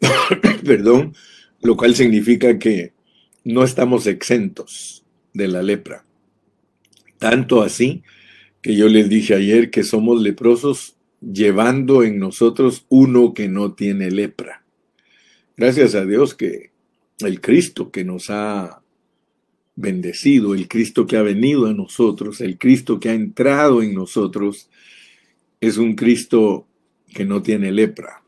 Perdón, 0.64 1.14
lo 1.62 1.76
cual 1.76 1.94
significa 1.94 2.58
que 2.58 2.97
no 3.44 3.64
estamos 3.64 4.06
exentos 4.06 5.04
de 5.32 5.48
la 5.48 5.62
lepra. 5.62 6.04
Tanto 7.18 7.62
así 7.62 8.02
que 8.62 8.76
yo 8.76 8.88
les 8.88 9.08
dije 9.08 9.34
ayer 9.34 9.70
que 9.70 9.84
somos 9.84 10.20
leprosos 10.20 10.96
llevando 11.20 12.02
en 12.02 12.18
nosotros 12.18 12.86
uno 12.88 13.34
que 13.34 13.48
no 13.48 13.74
tiene 13.74 14.10
lepra. 14.10 14.64
Gracias 15.56 15.94
a 15.94 16.04
Dios 16.04 16.34
que 16.34 16.70
el 17.20 17.40
Cristo 17.40 17.90
que 17.90 18.04
nos 18.04 18.30
ha 18.30 18.82
bendecido, 19.74 20.54
el 20.54 20.68
Cristo 20.68 21.06
que 21.06 21.16
ha 21.16 21.22
venido 21.22 21.66
a 21.66 21.74
nosotros, 21.74 22.40
el 22.40 22.58
Cristo 22.58 22.98
que 23.00 23.10
ha 23.10 23.14
entrado 23.14 23.82
en 23.82 23.94
nosotros, 23.94 24.68
es 25.60 25.78
un 25.78 25.94
Cristo 25.94 26.66
que 27.12 27.24
no 27.24 27.42
tiene 27.42 27.72
lepra. 27.72 28.22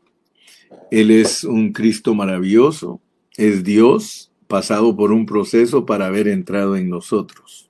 Él 0.89 1.11
es 1.11 1.43
un 1.43 1.71
Cristo 1.71 2.15
maravilloso, 2.15 3.01
es 3.37 3.63
Dios, 3.63 4.30
pasado 4.51 4.97
por 4.97 5.13
un 5.13 5.25
proceso 5.25 5.85
para 5.85 6.07
haber 6.07 6.27
entrado 6.27 6.75
en 6.75 6.89
nosotros. 6.89 7.69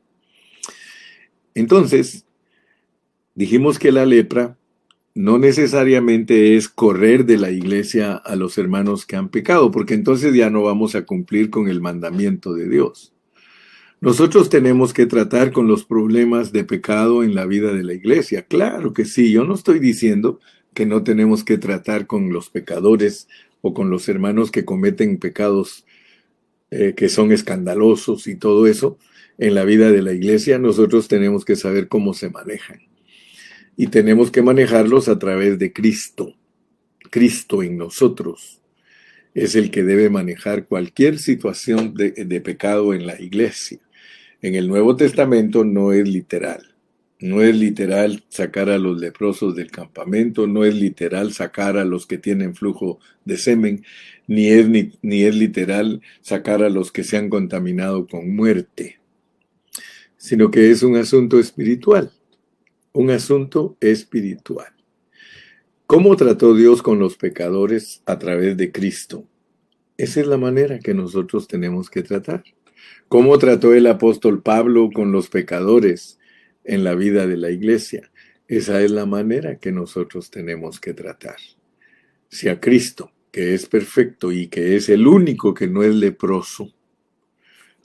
Entonces, 1.53 2.25
dijimos 3.35 3.77
que 3.77 3.91
la 3.91 4.03
lepra 4.07 4.57
no 5.13 5.38
necesariamente 5.38 6.55
es 6.55 6.67
correr 6.67 7.25
de 7.25 7.38
la 7.38 7.51
iglesia 7.51 8.15
a 8.15 8.35
los 8.35 8.57
hermanos 8.57 9.05
que 9.05 9.15
han 9.15 9.29
pecado, 9.29 9.69
porque 9.69 9.93
entonces 9.93 10.33
ya 10.33 10.50
no 10.50 10.63
vamos 10.63 10.95
a 10.95 11.05
cumplir 11.05 11.51
con 11.51 11.67
el 11.67 11.81
mandamiento 11.81 12.55
de 12.55 12.67
Dios. 12.67 13.13
Nosotros 14.00 14.50
tenemos 14.50 14.91
que 14.91 15.05
tratar 15.05 15.51
con 15.51 15.67
los 15.67 15.85
problemas 15.85 16.51
de 16.51 16.63
pecado 16.63 17.23
en 17.23 17.35
la 17.35 17.45
vida 17.45 17.73
de 17.73 17.83
la 17.83 17.93
iglesia. 17.93 18.41
Claro 18.47 18.91
que 18.91 19.05
sí, 19.05 19.31
yo 19.31 19.43
no 19.43 19.53
estoy 19.53 19.77
diciendo 19.77 20.39
que 20.73 20.88
no 20.88 21.03
tenemos 21.03 21.43
que 21.43 21.59
tratar 21.59 22.07
con 22.07 22.33
los 22.33 22.50
pecadores 22.50 23.27
o 23.61 23.75
con 23.75 23.91
los 23.91 24.09
hermanos 24.09 24.50
que 24.50 24.65
cometen 24.65 25.19
pecados 25.19 25.85
eh, 26.71 26.93
que 26.95 27.09
son 27.09 27.33
escandalosos 27.33 28.27
y 28.27 28.35
todo 28.35 28.65
eso 28.65 28.97
en 29.37 29.55
la 29.55 29.65
vida 29.65 29.91
de 29.91 30.01
la 30.01 30.13
iglesia, 30.13 30.57
nosotros 30.57 31.09
tenemos 31.09 31.43
que 31.43 31.57
saber 31.57 31.87
cómo 31.87 32.13
se 32.13 32.29
manejan. 32.29 32.79
Y 33.75 33.87
tenemos 33.87 34.31
que 34.31 34.41
manejarlos 34.41 35.09
a 35.09 35.19
través 35.19 35.59
de 35.59 35.73
Cristo. 35.73 36.35
Cristo 37.09 37.61
en 37.61 37.77
nosotros 37.77 38.61
es 39.33 39.55
el 39.55 39.69
que 39.69 39.83
debe 39.83 40.09
manejar 40.09 40.65
cualquier 40.65 41.19
situación 41.19 41.93
de, 41.93 42.11
de 42.11 42.41
pecado 42.41 42.93
en 42.93 43.05
la 43.05 43.19
iglesia. 43.19 43.79
En 44.41 44.55
el 44.55 44.67
Nuevo 44.67 44.95
Testamento 44.95 45.65
no 45.65 45.91
es 45.91 46.07
literal. 46.07 46.75
No 47.19 47.43
es 47.43 47.55
literal 47.55 48.23
sacar 48.29 48.69
a 48.69 48.79
los 48.79 48.99
leprosos 48.99 49.55
del 49.55 49.69
campamento, 49.69 50.47
no 50.47 50.65
es 50.65 50.73
literal 50.73 51.33
sacar 51.33 51.77
a 51.77 51.85
los 51.85 52.07
que 52.07 52.17
tienen 52.17 52.55
flujo 52.55 52.99
de 53.25 53.37
semen, 53.37 53.83
ni 54.31 54.47
es, 54.47 54.69
ni, 54.69 54.93
ni 55.01 55.23
es 55.23 55.35
literal 55.35 56.01
sacar 56.21 56.63
a 56.63 56.69
los 56.69 56.93
que 56.93 57.03
se 57.03 57.17
han 57.17 57.27
contaminado 57.29 58.07
con 58.07 58.33
muerte, 58.33 59.01
sino 60.15 60.50
que 60.51 60.71
es 60.71 60.83
un 60.83 60.95
asunto 60.95 61.38
espiritual, 61.38 62.13
un 62.93 63.11
asunto 63.11 63.75
espiritual. 63.81 64.73
¿Cómo 65.85 66.15
trató 66.15 66.55
Dios 66.55 66.81
con 66.81 67.00
los 67.00 67.17
pecadores 67.17 68.01
a 68.05 68.17
través 68.17 68.55
de 68.55 68.71
Cristo? 68.71 69.25
Esa 69.97 70.21
es 70.21 70.27
la 70.27 70.38
manera 70.38 70.79
que 70.79 70.93
nosotros 70.93 71.50
tenemos 71.50 71.89
que 71.89 72.01
tratar. 72.01 72.45
¿Cómo 73.09 73.38
trató 73.38 73.73
el 73.73 73.85
apóstol 73.88 74.41
Pablo 74.41 74.89
con 74.93 75.11
los 75.11 75.27
pecadores 75.27 76.17
en 76.63 76.85
la 76.85 76.95
vida 76.95 77.27
de 77.27 77.35
la 77.35 77.51
iglesia. 77.51 78.11
Esa 78.47 78.81
es 78.81 78.91
la 78.91 79.05
manera 79.05 79.57
que 79.57 79.73
nosotros 79.73 80.29
tenemos 80.29 80.79
que 80.79 80.93
tratar. 80.93 81.35
Si 82.29 82.47
a 82.47 82.61
Cristo, 82.61 83.11
que 83.31 83.53
es 83.53 83.65
perfecto 83.65 84.31
y 84.31 84.47
que 84.47 84.75
es 84.75 84.89
el 84.89 85.07
único 85.07 85.53
que 85.53 85.67
no 85.67 85.83
es 85.83 85.95
leproso, 85.95 86.73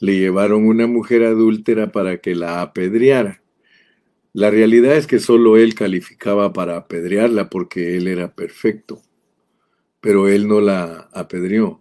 le 0.01 0.19
llevaron 0.19 0.67
una 0.67 0.87
mujer 0.87 1.25
adúltera 1.25 1.93
para 1.93 2.19
que 2.19 2.35
la 2.35 2.61
apedreara. 2.61 3.43
La 4.33 4.51
realidad 4.51 4.97
es 4.97 5.07
que 5.07 5.19
solo 5.19 5.57
él 5.57 5.75
calificaba 5.75 6.53
para 6.53 6.77
apedrearla 6.77 7.49
porque 7.49 7.97
él 7.97 8.07
era 8.09 8.35
perfecto, 8.35 9.01
pero 10.01 10.29
él 10.29 10.47
no 10.47 10.61
la 10.61 11.09
apedreó. 11.13 11.81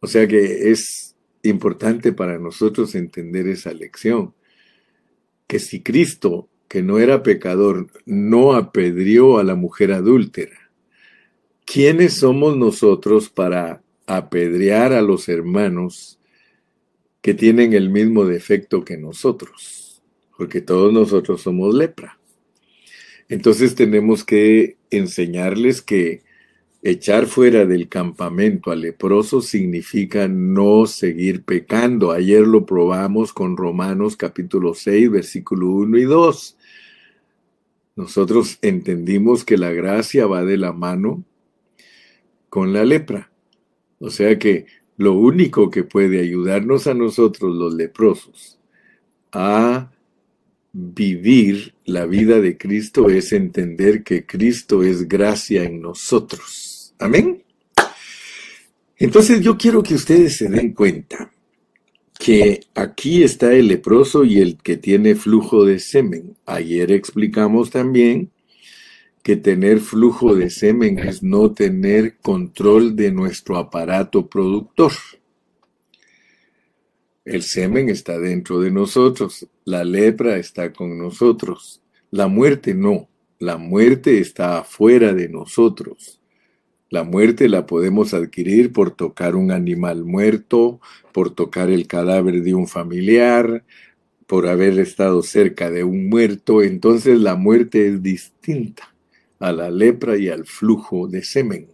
O 0.00 0.06
sea 0.06 0.26
que 0.26 0.70
es 0.70 1.14
importante 1.42 2.12
para 2.12 2.38
nosotros 2.38 2.94
entender 2.94 3.46
esa 3.46 3.72
lección 3.72 4.34
que 5.46 5.58
si 5.58 5.82
Cristo, 5.82 6.48
que 6.68 6.82
no 6.82 6.98
era 6.98 7.22
pecador, 7.22 7.86
no 8.06 8.54
apedrió 8.54 9.38
a 9.38 9.44
la 9.44 9.54
mujer 9.54 9.92
adúltera, 9.92 10.63
¿quiénes 11.64 12.14
somos 12.14 12.56
nosotros 12.56 13.28
para 13.28 13.82
apedrear 14.06 14.92
a 14.92 15.02
los 15.02 15.28
hermanos 15.28 16.18
que 17.24 17.32
tienen 17.32 17.72
el 17.72 17.88
mismo 17.88 18.26
defecto 18.26 18.84
que 18.84 18.98
nosotros, 18.98 20.02
porque 20.36 20.60
todos 20.60 20.92
nosotros 20.92 21.40
somos 21.40 21.74
lepra. 21.74 22.18
Entonces 23.30 23.74
tenemos 23.74 24.24
que 24.24 24.76
enseñarles 24.90 25.80
que 25.80 26.22
echar 26.82 27.24
fuera 27.24 27.64
del 27.64 27.88
campamento 27.88 28.70
al 28.70 28.82
leproso 28.82 29.40
significa 29.40 30.28
no 30.28 30.84
seguir 30.84 31.44
pecando. 31.44 32.12
Ayer 32.12 32.42
lo 32.42 32.66
probamos 32.66 33.32
con 33.32 33.56
Romanos 33.56 34.16
capítulo 34.18 34.74
6, 34.74 35.10
versículo 35.10 35.70
1 35.70 35.96
y 35.96 36.04
2. 36.04 36.58
Nosotros 37.96 38.58
entendimos 38.60 39.46
que 39.46 39.56
la 39.56 39.70
gracia 39.70 40.26
va 40.26 40.44
de 40.44 40.58
la 40.58 40.74
mano 40.74 41.24
con 42.54 42.72
la 42.72 42.84
lepra. 42.84 43.32
O 43.98 44.10
sea 44.10 44.38
que 44.38 44.66
lo 44.96 45.14
único 45.14 45.70
que 45.70 45.82
puede 45.82 46.20
ayudarnos 46.20 46.86
a 46.86 46.94
nosotros 46.94 47.52
los 47.52 47.74
leprosos 47.74 48.60
a 49.32 49.90
vivir 50.72 51.74
la 51.84 52.06
vida 52.06 52.40
de 52.40 52.56
Cristo 52.56 53.10
es 53.10 53.32
entender 53.32 54.04
que 54.04 54.24
Cristo 54.24 54.84
es 54.84 55.08
gracia 55.08 55.64
en 55.64 55.80
nosotros. 55.80 56.94
Amén. 57.00 57.42
Entonces 58.98 59.40
yo 59.40 59.58
quiero 59.58 59.82
que 59.82 59.96
ustedes 59.96 60.36
se 60.36 60.48
den 60.48 60.74
cuenta 60.74 61.32
que 62.16 62.60
aquí 62.76 63.24
está 63.24 63.52
el 63.52 63.66
leproso 63.66 64.22
y 64.24 64.38
el 64.38 64.58
que 64.58 64.76
tiene 64.76 65.16
flujo 65.16 65.64
de 65.64 65.80
semen. 65.80 66.36
Ayer 66.46 66.92
explicamos 66.92 67.70
también 67.70 68.30
que 69.24 69.36
tener 69.36 69.80
flujo 69.80 70.34
de 70.34 70.50
semen 70.50 70.98
es 70.98 71.22
no 71.22 71.50
tener 71.50 72.18
control 72.18 72.94
de 72.94 73.10
nuestro 73.10 73.56
aparato 73.56 74.28
productor. 74.28 74.92
El 77.24 77.42
semen 77.42 77.88
está 77.88 78.18
dentro 78.18 78.60
de 78.60 78.70
nosotros, 78.70 79.48
la 79.64 79.82
lepra 79.82 80.36
está 80.36 80.74
con 80.74 80.98
nosotros, 80.98 81.80
la 82.10 82.28
muerte 82.28 82.74
no, 82.74 83.08
la 83.38 83.56
muerte 83.56 84.18
está 84.18 84.58
afuera 84.58 85.14
de 85.14 85.30
nosotros. 85.30 86.20
La 86.90 87.02
muerte 87.02 87.48
la 87.48 87.64
podemos 87.64 88.12
adquirir 88.12 88.74
por 88.74 88.90
tocar 88.90 89.36
un 89.36 89.50
animal 89.52 90.04
muerto, 90.04 90.80
por 91.14 91.30
tocar 91.30 91.70
el 91.70 91.86
cadáver 91.86 92.42
de 92.42 92.54
un 92.54 92.68
familiar, 92.68 93.64
por 94.26 94.46
haber 94.48 94.78
estado 94.78 95.22
cerca 95.22 95.70
de 95.70 95.82
un 95.82 96.10
muerto. 96.10 96.62
Entonces 96.62 97.18
la 97.18 97.36
muerte 97.36 97.88
es 97.88 98.02
distinta 98.02 98.93
a 99.38 99.52
la 99.52 99.70
lepra 99.70 100.16
y 100.16 100.28
al 100.28 100.46
flujo 100.46 101.08
de 101.08 101.22
semen. 101.22 101.68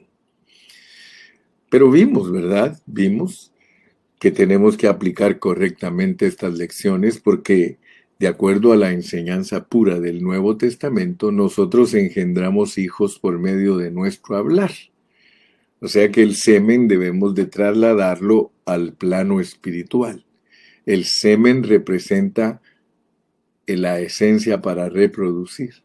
Pero 1.69 1.91
vimos, 1.91 2.31
¿verdad? 2.33 2.81
Vimos 2.87 3.53
que 4.19 4.31
tenemos 4.31 4.77
que 4.77 4.89
aplicar 4.89 5.39
correctamente 5.39 6.27
estas 6.27 6.59
lecciones 6.59 7.19
porque, 7.19 7.79
de 8.19 8.27
acuerdo 8.27 8.73
a 8.73 8.77
la 8.77 8.93
enseñanza 8.93 9.67
pura 9.67 10.01
del 10.01 10.23
Nuevo 10.23 10.57
Testamento, 10.57 11.33
nosotros 11.33 11.95
engendramos 11.95 12.77
hijos 12.77 13.19
por 13.19 13.39
medio 13.39 13.77
de 13.77 13.91
nuestro 13.91 14.37
hablar. 14.37 14.73
O 15.81 15.89
sea 15.89 16.11
que 16.11 16.23
el 16.23 16.35
semen 16.35 16.89
debemos 16.89 17.35
de 17.35 17.47
trasladarlo 17.47 18.53
al 18.67 18.93
plano 18.93 19.41
espiritual. 19.41 20.27
El 20.85 21.05
semen 21.05 21.63
representa 21.63 22.61
la 23.67 24.01
esencia 24.01 24.61
para 24.61 24.89
reproducir. 24.89 25.83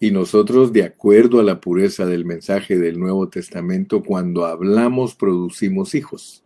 Y 0.00 0.12
nosotros, 0.12 0.72
de 0.72 0.84
acuerdo 0.84 1.40
a 1.40 1.42
la 1.42 1.60
pureza 1.60 2.06
del 2.06 2.24
mensaje 2.24 2.78
del 2.78 3.00
Nuevo 3.00 3.28
Testamento, 3.28 4.02
cuando 4.02 4.46
hablamos 4.46 5.16
producimos 5.16 5.94
hijos. 5.94 6.44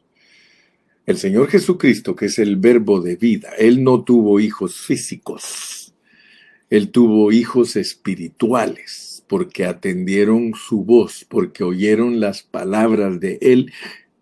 El 1.04 1.18
Señor 1.18 1.48
Jesucristo, 1.48 2.16
que 2.16 2.26
es 2.26 2.38
el 2.38 2.56
verbo 2.56 3.00
de 3.00 3.16
vida, 3.16 3.50
Él 3.58 3.84
no 3.84 4.04
tuvo 4.04 4.40
hijos 4.40 4.80
físicos, 4.80 5.92
Él 6.70 6.90
tuvo 6.90 7.32
hijos 7.32 7.76
espirituales, 7.76 9.24
porque 9.26 9.66
atendieron 9.66 10.54
su 10.54 10.84
voz, 10.84 11.26
porque 11.28 11.64
oyeron 11.64 12.20
las 12.20 12.42
palabras 12.42 13.20
de 13.20 13.38
Él. 13.42 13.72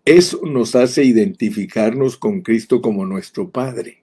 Eso 0.05 0.41
nos 0.45 0.75
hace 0.75 1.05
identificarnos 1.05 2.17
con 2.17 2.41
Cristo 2.41 2.81
como 2.81 3.05
nuestro 3.05 3.49
Padre. 3.49 4.00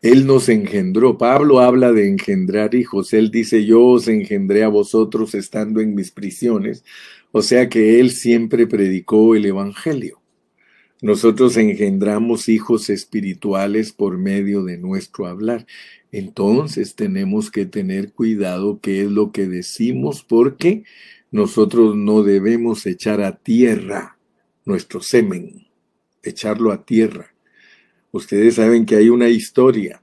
Él 0.00 0.26
nos 0.26 0.48
engendró. 0.48 1.18
Pablo 1.18 1.60
habla 1.60 1.92
de 1.92 2.08
engendrar 2.08 2.74
hijos. 2.74 3.12
Él 3.12 3.30
dice, 3.30 3.64
yo 3.64 3.84
os 3.84 4.06
engendré 4.08 4.62
a 4.62 4.68
vosotros 4.68 5.34
estando 5.34 5.80
en 5.80 5.94
mis 5.94 6.12
prisiones. 6.12 6.84
O 7.32 7.42
sea 7.42 7.68
que 7.68 7.98
Él 8.00 8.10
siempre 8.10 8.66
predicó 8.66 9.34
el 9.34 9.46
Evangelio. 9.46 10.22
Nosotros 11.00 11.56
engendramos 11.56 12.48
hijos 12.48 12.90
espirituales 12.90 13.92
por 13.92 14.18
medio 14.18 14.64
de 14.64 14.78
nuestro 14.78 15.26
hablar. 15.26 15.66
Entonces 16.10 16.94
tenemos 16.94 17.50
que 17.50 17.66
tener 17.66 18.12
cuidado 18.12 18.80
qué 18.80 19.02
es 19.02 19.10
lo 19.10 19.30
que 19.30 19.46
decimos 19.46 20.24
porque 20.24 20.84
nosotros 21.30 21.96
no 21.96 22.22
debemos 22.22 22.86
echar 22.86 23.20
a 23.20 23.36
tierra 23.36 24.18
nuestro 24.64 25.00
semen, 25.00 25.68
echarlo 26.22 26.72
a 26.72 26.84
tierra. 26.84 27.34
Ustedes 28.18 28.56
saben 28.56 28.84
que 28.84 28.96
hay 28.96 29.10
una 29.10 29.28
historia, 29.28 30.02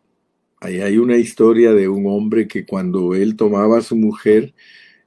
ahí 0.61 0.79
hay 0.79 0.97
una 0.99 1.17
historia 1.17 1.73
de 1.73 1.89
un 1.89 2.07
hombre 2.07 2.47
que 2.47 2.65
cuando 2.65 3.13
él 3.13 3.35
tomaba 3.35 3.79
a 3.79 3.81
su 3.81 3.97
mujer 3.97 4.53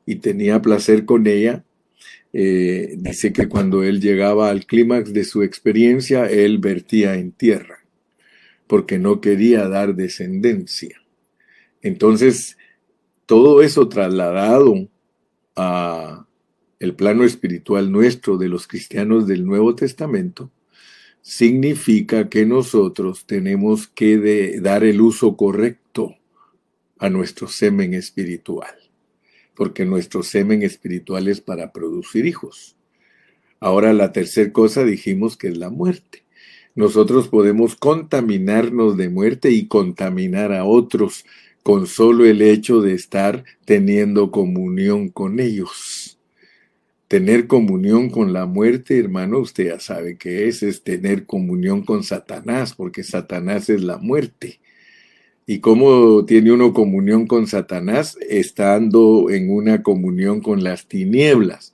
y 0.04 0.16
tenía 0.16 0.60
placer 0.60 1.06
con 1.06 1.26
ella, 1.26 1.64
eh, 2.34 2.96
dice 2.98 3.32
que 3.32 3.48
cuando 3.48 3.82
él 3.82 4.02
llegaba 4.02 4.50
al 4.50 4.66
clímax 4.66 5.14
de 5.14 5.24
su 5.24 5.42
experiencia, 5.42 6.26
él 6.26 6.58
vertía 6.58 7.14
en 7.14 7.32
tierra, 7.32 7.78
porque 8.66 8.98
no 8.98 9.22
quería 9.22 9.66
dar 9.68 9.94
descendencia. 9.94 11.00
Entonces, 11.80 12.58
todo 13.24 13.62
eso 13.62 13.88
trasladado 13.88 14.86
a 15.56 16.26
el 16.78 16.94
plano 16.94 17.24
espiritual 17.24 17.90
nuestro 17.90 18.36
de 18.36 18.50
los 18.50 18.66
cristianos 18.66 19.26
del 19.26 19.46
Nuevo 19.46 19.74
Testamento, 19.74 20.50
significa 21.22 22.28
que 22.28 22.46
nosotros 22.46 23.26
tenemos 23.26 23.88
que 23.88 24.60
dar 24.60 24.84
el 24.84 25.00
uso 25.00 25.36
correcto 25.36 26.16
a 26.98 27.10
nuestro 27.10 27.48
semen 27.48 27.94
espiritual 27.94 28.74
porque 29.58 29.84
nuestro 29.84 30.22
semen 30.22 30.62
espiritual 30.62 31.26
es 31.26 31.40
para 31.40 31.72
producir 31.72 32.26
hijos. 32.26 32.76
Ahora 33.58 33.92
la 33.92 34.12
tercera 34.12 34.52
cosa 34.52 34.84
dijimos 34.84 35.36
que 35.36 35.48
es 35.48 35.58
la 35.58 35.68
muerte. 35.68 36.22
Nosotros 36.76 37.26
podemos 37.26 37.74
contaminarnos 37.74 38.96
de 38.96 39.08
muerte 39.08 39.50
y 39.50 39.66
contaminar 39.66 40.52
a 40.52 40.64
otros 40.64 41.24
con 41.64 41.88
solo 41.88 42.24
el 42.24 42.40
hecho 42.40 42.80
de 42.80 42.94
estar 42.94 43.42
teniendo 43.64 44.30
comunión 44.30 45.08
con 45.08 45.40
ellos. 45.40 46.17
Tener 47.08 47.46
comunión 47.46 48.10
con 48.10 48.34
la 48.34 48.44
muerte, 48.44 48.98
hermano, 48.98 49.38
usted 49.38 49.68
ya 49.68 49.80
sabe 49.80 50.18
que 50.18 50.46
es, 50.46 50.62
es 50.62 50.82
tener 50.82 51.24
comunión 51.24 51.82
con 51.82 52.04
Satanás, 52.04 52.74
porque 52.74 53.02
Satanás 53.02 53.70
es 53.70 53.82
la 53.82 53.96
muerte. 53.96 54.60
¿Y 55.46 55.60
cómo 55.60 56.26
tiene 56.26 56.52
uno 56.52 56.74
comunión 56.74 57.26
con 57.26 57.46
Satanás? 57.46 58.18
Estando 58.28 59.30
en 59.30 59.50
una 59.50 59.82
comunión 59.82 60.42
con 60.42 60.62
las 60.62 60.86
tinieblas, 60.86 61.72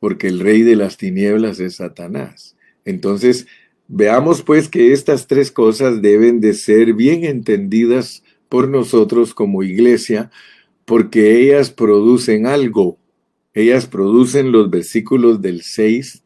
porque 0.00 0.28
el 0.28 0.40
rey 0.40 0.62
de 0.62 0.76
las 0.76 0.96
tinieblas 0.96 1.60
es 1.60 1.74
Satanás. 1.74 2.56
Entonces, 2.86 3.46
veamos 3.88 4.40
pues 4.40 4.70
que 4.70 4.94
estas 4.94 5.26
tres 5.26 5.50
cosas 5.50 6.00
deben 6.00 6.40
de 6.40 6.54
ser 6.54 6.94
bien 6.94 7.24
entendidas 7.24 8.22
por 8.48 8.68
nosotros 8.68 9.34
como 9.34 9.62
iglesia, 9.62 10.30
porque 10.86 11.38
ellas 11.38 11.70
producen 11.70 12.46
algo. 12.46 12.96
Ellas 13.54 13.86
producen 13.86 14.52
los 14.52 14.70
versículos 14.70 15.42
del 15.42 15.62
6 15.62 16.22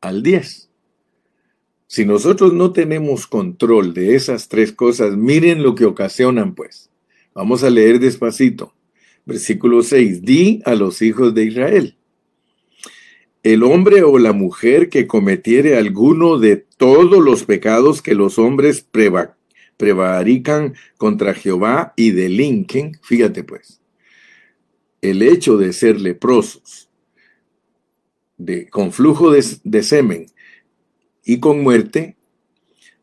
al 0.00 0.22
10. 0.22 0.68
Si 1.86 2.04
nosotros 2.04 2.52
no 2.52 2.72
tenemos 2.72 3.26
control 3.26 3.94
de 3.94 4.14
esas 4.14 4.48
tres 4.48 4.72
cosas, 4.72 5.16
miren 5.16 5.62
lo 5.62 5.74
que 5.74 5.86
ocasionan, 5.86 6.54
pues. 6.54 6.90
Vamos 7.34 7.64
a 7.64 7.70
leer 7.70 7.98
despacito. 7.98 8.74
Versículo 9.24 9.82
6. 9.82 10.22
Di 10.22 10.60
a 10.66 10.74
los 10.74 11.00
hijos 11.00 11.34
de 11.34 11.44
Israel. 11.44 11.96
El 13.42 13.62
hombre 13.62 14.02
o 14.02 14.18
la 14.18 14.32
mujer 14.32 14.90
que 14.90 15.06
cometiere 15.06 15.78
alguno 15.78 16.38
de 16.38 16.56
todos 16.56 17.24
los 17.24 17.44
pecados 17.44 18.02
que 18.02 18.14
los 18.14 18.38
hombres 18.38 18.86
prevarican 19.76 20.74
contra 20.98 21.32
Jehová 21.32 21.94
y 21.96 22.10
delinquen, 22.10 22.98
fíjate 23.02 23.44
pues, 23.44 23.77
el 25.00 25.22
hecho 25.22 25.56
de 25.56 25.72
ser 25.72 26.00
leprosos, 26.00 26.88
de, 28.36 28.68
con 28.68 28.92
flujo 28.92 29.30
de 29.30 29.82
semen, 29.82 30.26
y 31.24 31.40
con 31.40 31.62
muerte, 31.62 32.16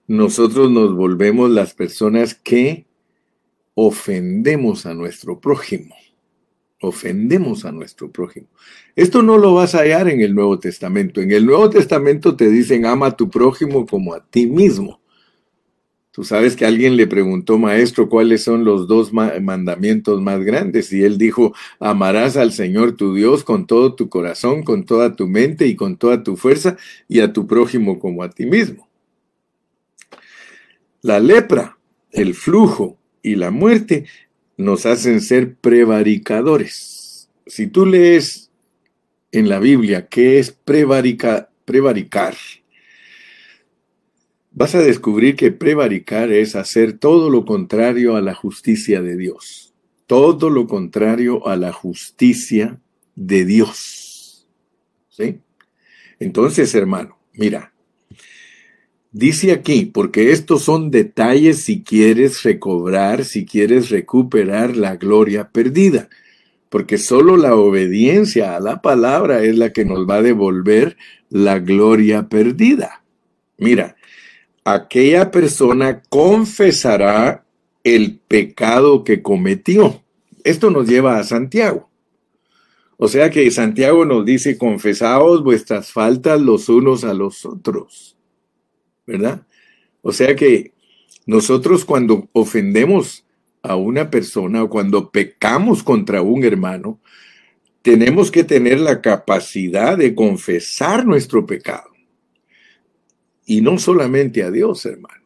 nosotros 0.07 0.71
nos 0.71 0.95
volvemos 0.95 1.49
las 1.51 1.73
personas 1.73 2.33
que 2.33 2.87
ofendemos 3.75 4.85
a 4.85 4.93
nuestro 4.93 5.39
prójimo. 5.39 5.95
ofendemos 6.81 7.65
a 7.65 7.71
nuestro 7.71 8.11
prójimo. 8.11 8.47
Esto 8.95 9.23
no 9.23 9.37
lo 9.37 9.53
vas 9.55 9.73
a 9.73 9.79
hallar 9.79 10.07
en 10.07 10.21
el 10.21 10.35
Nuevo 10.35 10.59
Testamento. 10.59 11.21
En 11.21 11.31
el 11.31 11.45
Nuevo 11.45 11.69
Testamento 11.69 12.35
te 12.35 12.49
dicen 12.49 12.85
ama 12.85 13.07
a 13.07 13.15
tu 13.15 13.29
prójimo 13.29 13.85
como 13.85 14.13
a 14.13 14.23
ti 14.23 14.45
mismo. 14.45 15.01
Tú 16.15 16.23
sabes 16.23 16.55
que 16.55 16.65
alguien 16.65 16.95
le 16.95 17.07
preguntó, 17.07 17.57
maestro, 17.57 18.07
cuáles 18.07 18.41
son 18.41 18.63
los 18.63 18.87
dos 18.87 19.11
mandamientos 19.11 20.21
más 20.21 20.39
grandes. 20.45 20.93
Y 20.93 21.03
él 21.03 21.17
dijo, 21.17 21.53
amarás 21.77 22.37
al 22.37 22.53
Señor 22.53 22.95
tu 22.95 23.13
Dios 23.13 23.43
con 23.43 23.67
todo 23.67 23.95
tu 23.95 24.07
corazón, 24.07 24.63
con 24.63 24.85
toda 24.85 25.17
tu 25.17 25.27
mente 25.27 25.67
y 25.67 25.75
con 25.75 25.97
toda 25.97 26.23
tu 26.23 26.37
fuerza, 26.37 26.77
y 27.09 27.19
a 27.19 27.33
tu 27.33 27.47
prójimo 27.47 27.99
como 27.99 28.23
a 28.23 28.29
ti 28.29 28.45
mismo. 28.45 28.87
La 31.01 31.19
lepra, 31.19 31.77
el 32.13 32.33
flujo 32.33 32.97
y 33.21 33.35
la 33.35 33.51
muerte 33.51 34.05
nos 34.55 34.85
hacen 34.85 35.19
ser 35.19 35.55
prevaricadores. 35.55 37.29
Si 37.45 37.67
tú 37.67 37.85
lees 37.85 38.51
en 39.33 39.49
la 39.49 39.59
Biblia 39.59 40.07
qué 40.07 40.39
es 40.39 40.51
prevaricar, 40.51 41.49
vas 44.55 44.73
a 44.73 44.79
descubrir 44.79 45.35
que 45.35 45.51
prevaricar 45.51 46.31
es 46.31 46.55
hacer 46.55 46.93
todo 46.97 47.29
lo 47.29 47.45
contrario 47.45 48.15
a 48.15 48.21
la 48.21 48.33
justicia 48.33 49.01
de 49.01 49.15
Dios. 49.15 49.73
Todo 50.07 50.49
lo 50.49 50.65
contrario 50.65 51.47
a 51.47 51.55
la 51.55 51.71
justicia 51.71 52.79
de 53.15 53.45
Dios. 53.45 54.47
¿Sí? 55.09 55.39
Entonces, 56.19 56.73
hermano, 56.73 57.17
mira, 57.33 57.73
Dice 59.17 59.53
aquí, 59.53 59.85
porque 59.85 60.33
estos 60.33 60.63
son 60.63 60.91
detalles 60.91 61.61
si 61.61 61.83
quieres 61.83 62.43
recobrar, 62.43 63.23
si 63.23 63.45
quieres 63.45 63.89
recuperar 63.89 64.75
la 64.75 64.97
gloria 64.97 65.51
perdida, 65.51 66.09
porque 66.67 66.97
solo 66.97 67.37
la 67.37 67.55
obediencia 67.55 68.57
a 68.57 68.59
la 68.59 68.81
palabra 68.81 69.41
es 69.41 69.57
la 69.57 69.71
que 69.71 69.85
nos 69.85 70.05
va 70.05 70.15
a 70.15 70.21
devolver 70.21 70.97
la 71.29 71.59
gloria 71.59 72.27
perdida. 72.27 73.05
Mira, 73.57 73.94
aquella 74.65 75.31
persona 75.31 76.01
confesará 76.09 77.45
el 77.85 78.19
pecado 78.19 79.05
que 79.05 79.21
cometió. 79.21 80.03
Esto 80.43 80.69
nos 80.69 80.87
lleva 80.87 81.17
a 81.17 81.23
Santiago. 81.23 81.89
O 82.97 83.07
sea 83.07 83.29
que 83.29 83.49
Santiago 83.51 84.05
nos 84.05 84.25
dice, 84.25 84.57
confesaos 84.57 85.43
vuestras 85.43 85.91
faltas 85.91 86.41
los 86.41 86.67
unos 86.67 87.05
a 87.05 87.13
los 87.13 87.45
otros 87.45 88.15
¿verdad? 89.05 89.45
O 90.01 90.11
sea 90.11 90.35
que 90.35 90.73
nosotros 91.25 91.85
cuando 91.85 92.27
ofendemos 92.33 93.25
a 93.61 93.75
una 93.75 94.09
persona 94.09 94.63
o 94.63 94.69
cuando 94.69 95.09
pecamos 95.09 95.83
contra 95.83 96.21
un 96.21 96.43
hermano, 96.43 96.99
tenemos 97.81 98.31
que 98.31 98.43
tener 98.43 98.79
la 98.79 99.01
capacidad 99.01 99.97
de 99.97 100.13
confesar 100.15 101.05
nuestro 101.05 101.45
pecado. 101.45 101.94
Y 103.45 103.61
no 103.61 103.77
solamente 103.77 104.43
a 104.43 104.51
Dios, 104.51 104.85
hermano, 104.85 105.23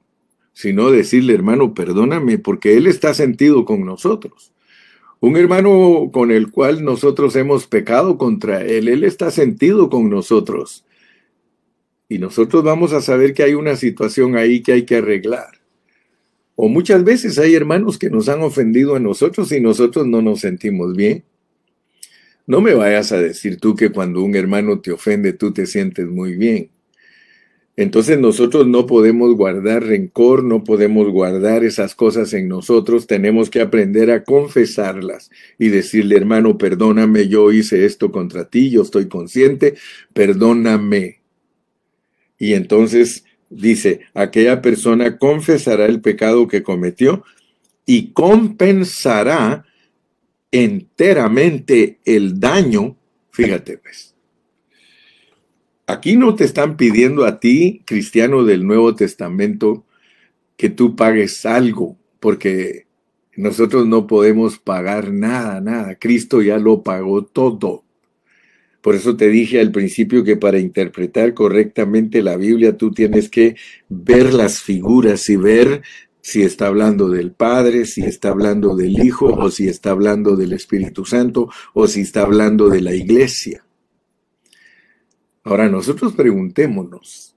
sino 0.53 0.91
decirle, 0.91 1.33
hermano, 1.33 1.73
perdóname, 1.73 2.37
porque 2.37 2.75
Él 2.75 2.87
está 2.87 3.13
sentido 3.13 3.65
con 3.65 3.85
nosotros. 3.85 4.51
Un 5.21 5.37
hermano 5.37 6.09
con 6.11 6.31
el 6.31 6.51
cual 6.51 6.83
nosotros 6.83 7.35
hemos 7.35 7.67
pecado 7.67 8.17
contra 8.17 8.61
Él, 8.61 8.87
Él 8.87 9.03
está 9.03 9.31
sentido 9.31 9.89
con 9.89 10.09
nosotros. 10.09 10.85
Y 12.09 12.17
nosotros 12.19 12.63
vamos 12.63 12.91
a 12.91 13.01
saber 13.01 13.33
que 13.33 13.43
hay 13.43 13.53
una 13.53 13.75
situación 13.75 14.35
ahí 14.35 14.61
que 14.61 14.73
hay 14.73 14.83
que 14.83 14.97
arreglar. 14.97 15.59
O 16.55 16.67
muchas 16.67 17.03
veces 17.05 17.37
hay 17.39 17.55
hermanos 17.55 17.97
que 17.97 18.09
nos 18.09 18.27
han 18.27 18.41
ofendido 18.41 18.95
a 18.95 18.99
nosotros 18.99 19.51
y 19.53 19.61
nosotros 19.61 20.07
no 20.07 20.21
nos 20.21 20.41
sentimos 20.41 20.93
bien. 20.95 21.23
No 22.47 22.59
me 22.59 22.73
vayas 22.73 23.11
a 23.11 23.21
decir 23.21 23.57
tú 23.61 23.75
que 23.75 23.91
cuando 23.91 24.23
un 24.23 24.35
hermano 24.35 24.81
te 24.81 24.91
ofende 24.91 25.33
tú 25.33 25.53
te 25.53 25.65
sientes 25.65 26.07
muy 26.07 26.35
bien. 26.35 26.69
Entonces 27.79 28.19
nosotros 28.19 28.67
no 28.67 28.85
podemos 28.85 29.37
guardar 29.37 29.85
rencor, 29.85 30.43
no 30.43 30.65
podemos 30.65 31.07
guardar 31.07 31.63
esas 31.63 31.95
cosas 31.95 32.33
en 32.33 32.49
nosotros, 32.49 33.07
tenemos 33.07 33.49
que 33.49 33.61
aprender 33.61 34.11
a 34.11 34.25
confesarlas 34.25 35.31
y 35.57 35.69
decirle, 35.69 36.17
hermano, 36.17 36.57
perdóname, 36.57 37.29
yo 37.29 37.53
hice 37.53 37.85
esto 37.85 38.11
contra 38.11 38.49
ti, 38.49 38.69
yo 38.69 38.81
estoy 38.81 39.07
consciente, 39.07 39.75
perdóname. 40.11 41.21
Y 42.37 42.51
entonces 42.51 43.23
dice, 43.49 44.01
aquella 44.13 44.61
persona 44.61 45.17
confesará 45.17 45.85
el 45.85 46.01
pecado 46.01 46.49
que 46.49 46.63
cometió 46.63 47.23
y 47.85 48.11
compensará 48.11 49.63
enteramente 50.51 51.99
el 52.03 52.41
daño. 52.41 52.97
Fíjate, 53.31 53.77
pues. 53.77 54.08
Aquí 55.89 56.17
no 56.17 56.35
te 56.35 56.43
están 56.43 56.77
pidiendo 56.77 57.25
a 57.25 57.39
ti, 57.39 57.81
cristiano 57.83 58.43
del 58.43 58.63
Nuevo 58.63 58.93
Testamento, 58.93 59.87
que 60.55 60.69
tú 60.69 60.95
pagues 60.95 61.47
algo, 61.47 61.97
porque 62.19 62.85
nosotros 63.35 63.87
no 63.87 64.05
podemos 64.05 64.59
pagar 64.59 65.11
nada, 65.11 65.61
nada. 65.61 65.95
Cristo 65.95 66.43
ya 66.43 66.59
lo 66.59 66.83
pagó 66.83 67.25
todo. 67.25 67.85
Por 68.81 68.93
eso 68.93 69.17
te 69.17 69.29
dije 69.29 69.59
al 69.59 69.71
principio 69.71 70.23
que 70.23 70.37
para 70.37 70.59
interpretar 70.59 71.33
correctamente 71.33 72.21
la 72.21 72.37
Biblia 72.37 72.77
tú 72.77 72.91
tienes 72.91 73.27
que 73.27 73.55
ver 73.89 74.31
las 74.35 74.61
figuras 74.61 75.27
y 75.27 75.37
ver 75.37 75.81
si 76.21 76.43
está 76.43 76.67
hablando 76.67 77.09
del 77.09 77.31
Padre, 77.31 77.85
si 77.85 78.01
está 78.01 78.29
hablando 78.29 78.75
del 78.75 79.03
Hijo, 79.03 79.25
o 79.25 79.49
si 79.49 79.67
está 79.67 79.89
hablando 79.89 80.35
del 80.35 80.53
Espíritu 80.53 81.03
Santo, 81.03 81.49
o 81.73 81.87
si 81.87 82.01
está 82.01 82.21
hablando 82.21 82.69
de 82.69 82.81
la 82.81 82.93
iglesia. 82.93 83.65
Ahora 85.49 85.67
nosotros 85.67 86.13
preguntémonos, 86.13 87.35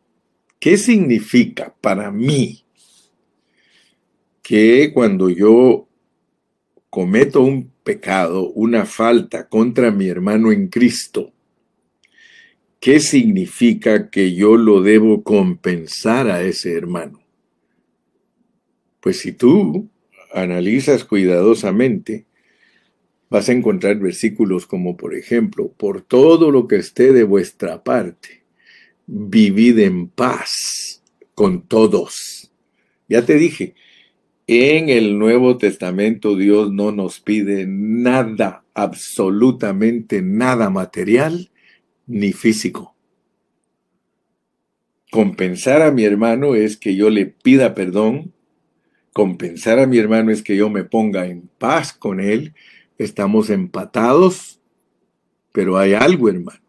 ¿qué 0.60 0.76
significa 0.76 1.74
para 1.80 2.10
mí 2.10 2.62
que 4.42 4.90
cuando 4.92 5.30
yo 5.30 5.88
cometo 6.90 7.40
un 7.40 7.72
pecado, 7.82 8.50
una 8.50 8.84
falta 8.84 9.48
contra 9.48 9.90
mi 9.90 10.08
hermano 10.08 10.52
en 10.52 10.68
Cristo, 10.68 11.32
¿qué 12.80 13.00
significa 13.00 14.10
que 14.10 14.34
yo 14.34 14.58
lo 14.58 14.82
debo 14.82 15.22
compensar 15.22 16.28
a 16.28 16.42
ese 16.42 16.74
hermano? 16.74 17.22
Pues 19.00 19.20
si 19.20 19.32
tú 19.32 19.88
analizas 20.34 21.04
cuidadosamente, 21.04 22.26
vas 23.32 23.48
a 23.48 23.52
encontrar 23.52 23.98
versículos 23.98 24.66
como, 24.66 24.94
por 24.94 25.14
ejemplo, 25.14 25.72
por 25.72 26.02
todo 26.02 26.50
lo 26.50 26.68
que 26.68 26.76
esté 26.76 27.14
de 27.14 27.24
vuestra 27.24 27.82
parte, 27.82 28.42
vivid 29.06 29.78
en 29.78 30.08
paz 30.08 31.02
con 31.34 31.66
todos. 31.66 32.52
Ya 33.08 33.24
te 33.24 33.36
dije, 33.36 33.74
en 34.46 34.90
el 34.90 35.18
Nuevo 35.18 35.56
Testamento 35.56 36.36
Dios 36.36 36.70
no 36.74 36.92
nos 36.92 37.20
pide 37.20 37.64
nada, 37.66 38.64
absolutamente 38.74 40.20
nada 40.20 40.68
material 40.68 41.50
ni 42.06 42.34
físico. 42.34 42.94
Compensar 45.10 45.80
a 45.80 45.90
mi 45.90 46.04
hermano 46.04 46.54
es 46.54 46.76
que 46.76 46.96
yo 46.96 47.08
le 47.08 47.24
pida 47.24 47.72
perdón. 47.72 48.34
Compensar 49.14 49.78
a 49.78 49.86
mi 49.86 49.96
hermano 49.96 50.30
es 50.30 50.42
que 50.42 50.54
yo 50.54 50.68
me 50.68 50.84
ponga 50.84 51.26
en 51.26 51.48
paz 51.58 51.94
con 51.94 52.20
él. 52.20 52.52
Estamos 52.98 53.50
empatados, 53.50 54.60
pero 55.52 55.78
hay 55.78 55.94
algo, 55.94 56.28
hermano. 56.28 56.60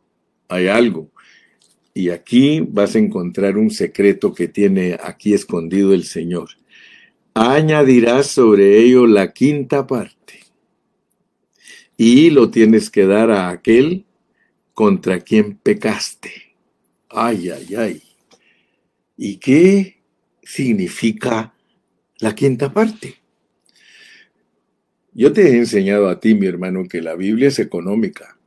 Hay 0.48 0.68
algo. 0.68 1.12
Y 1.94 2.10
aquí 2.10 2.60
vas 2.62 2.96
a 2.96 3.00
encontrar 3.00 3.58
un 3.58 3.70
secreto 3.70 4.34
que 4.34 4.48
tiene 4.48 4.98
aquí 5.02 5.34
escondido 5.34 5.94
el 5.94 6.04
Señor 6.06 6.50
añadirás 7.34 8.28
sobre 8.28 8.80
ello 8.80 9.08
la 9.08 9.34
quinta 9.34 9.88
parte 9.88 10.42
y 11.98 12.30
lo 12.30 12.50
tienes 12.50 12.90
que 12.90 13.06
dar 13.06 13.32
a 13.32 13.50
aquel 13.50 14.06
contra 14.74 15.20
quien 15.20 15.58
pecaste. 15.58 16.56
Ay, 17.10 17.50
ay, 17.50 17.76
ay. 17.76 18.04
¿Y 19.16 19.38
qué 19.38 20.02
significa 20.42 21.54
la 22.18 22.34
quinta 22.34 22.74
parte? 22.74 23.23
Yo 25.16 25.32
te 25.32 25.48
he 25.48 25.58
enseñado 25.58 26.10
a 26.10 26.20
ti, 26.20 26.34
mi 26.34 26.48
hermano, 26.48 26.88
que 26.88 27.02
la 27.02 27.16
Biblia 27.16 27.50
es 27.50 27.60
económica. 27.60 28.40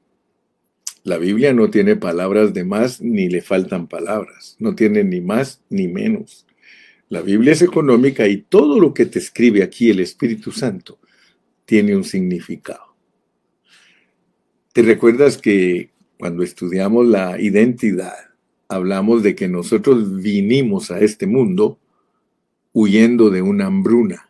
La 1.05 1.16
Biblia 1.16 1.52
no 1.52 1.70
tiene 1.70 1.94
palabras 1.94 2.52
de 2.52 2.64
más 2.64 3.00
ni 3.00 3.29
le 3.29 3.40
faltan 3.40 3.87
palabras. 3.87 4.57
No 4.59 4.74
tiene 4.74 5.05
ni 5.05 5.20
más 5.20 5.62
ni 5.68 5.87
menos. 5.87 6.44
La 7.09 7.22
Biblia 7.22 7.52
es 7.52 7.62
económica 7.62 8.26
y 8.26 8.38
todo 8.38 8.81
lo 8.81 8.92
que 8.92 9.07
te 9.07 9.20
escribe 9.20 9.62
aquí 9.62 9.90
el 9.90 10.00
Espíritu 10.00 10.50
Santo 10.50 10.98
tiene 11.64 11.94
un 11.94 12.02
significado. 12.02 12.96
¿Te 14.72 14.83
recuerdas 14.83 15.38
que 15.38 15.92
cuando 16.18 16.42
estudiamos 16.42 17.07
la 17.07 17.40
identidad, 17.40 18.16
hablamos 18.68 19.22
de 19.22 19.37
que 19.37 19.46
nosotros 19.46 20.20
vinimos 20.20 20.90
a 20.90 20.98
este 20.98 21.29
mundo 21.29 21.79
huyendo 22.72 23.31
de 23.31 23.42
una 23.42 23.66
hambruna? 23.66 24.29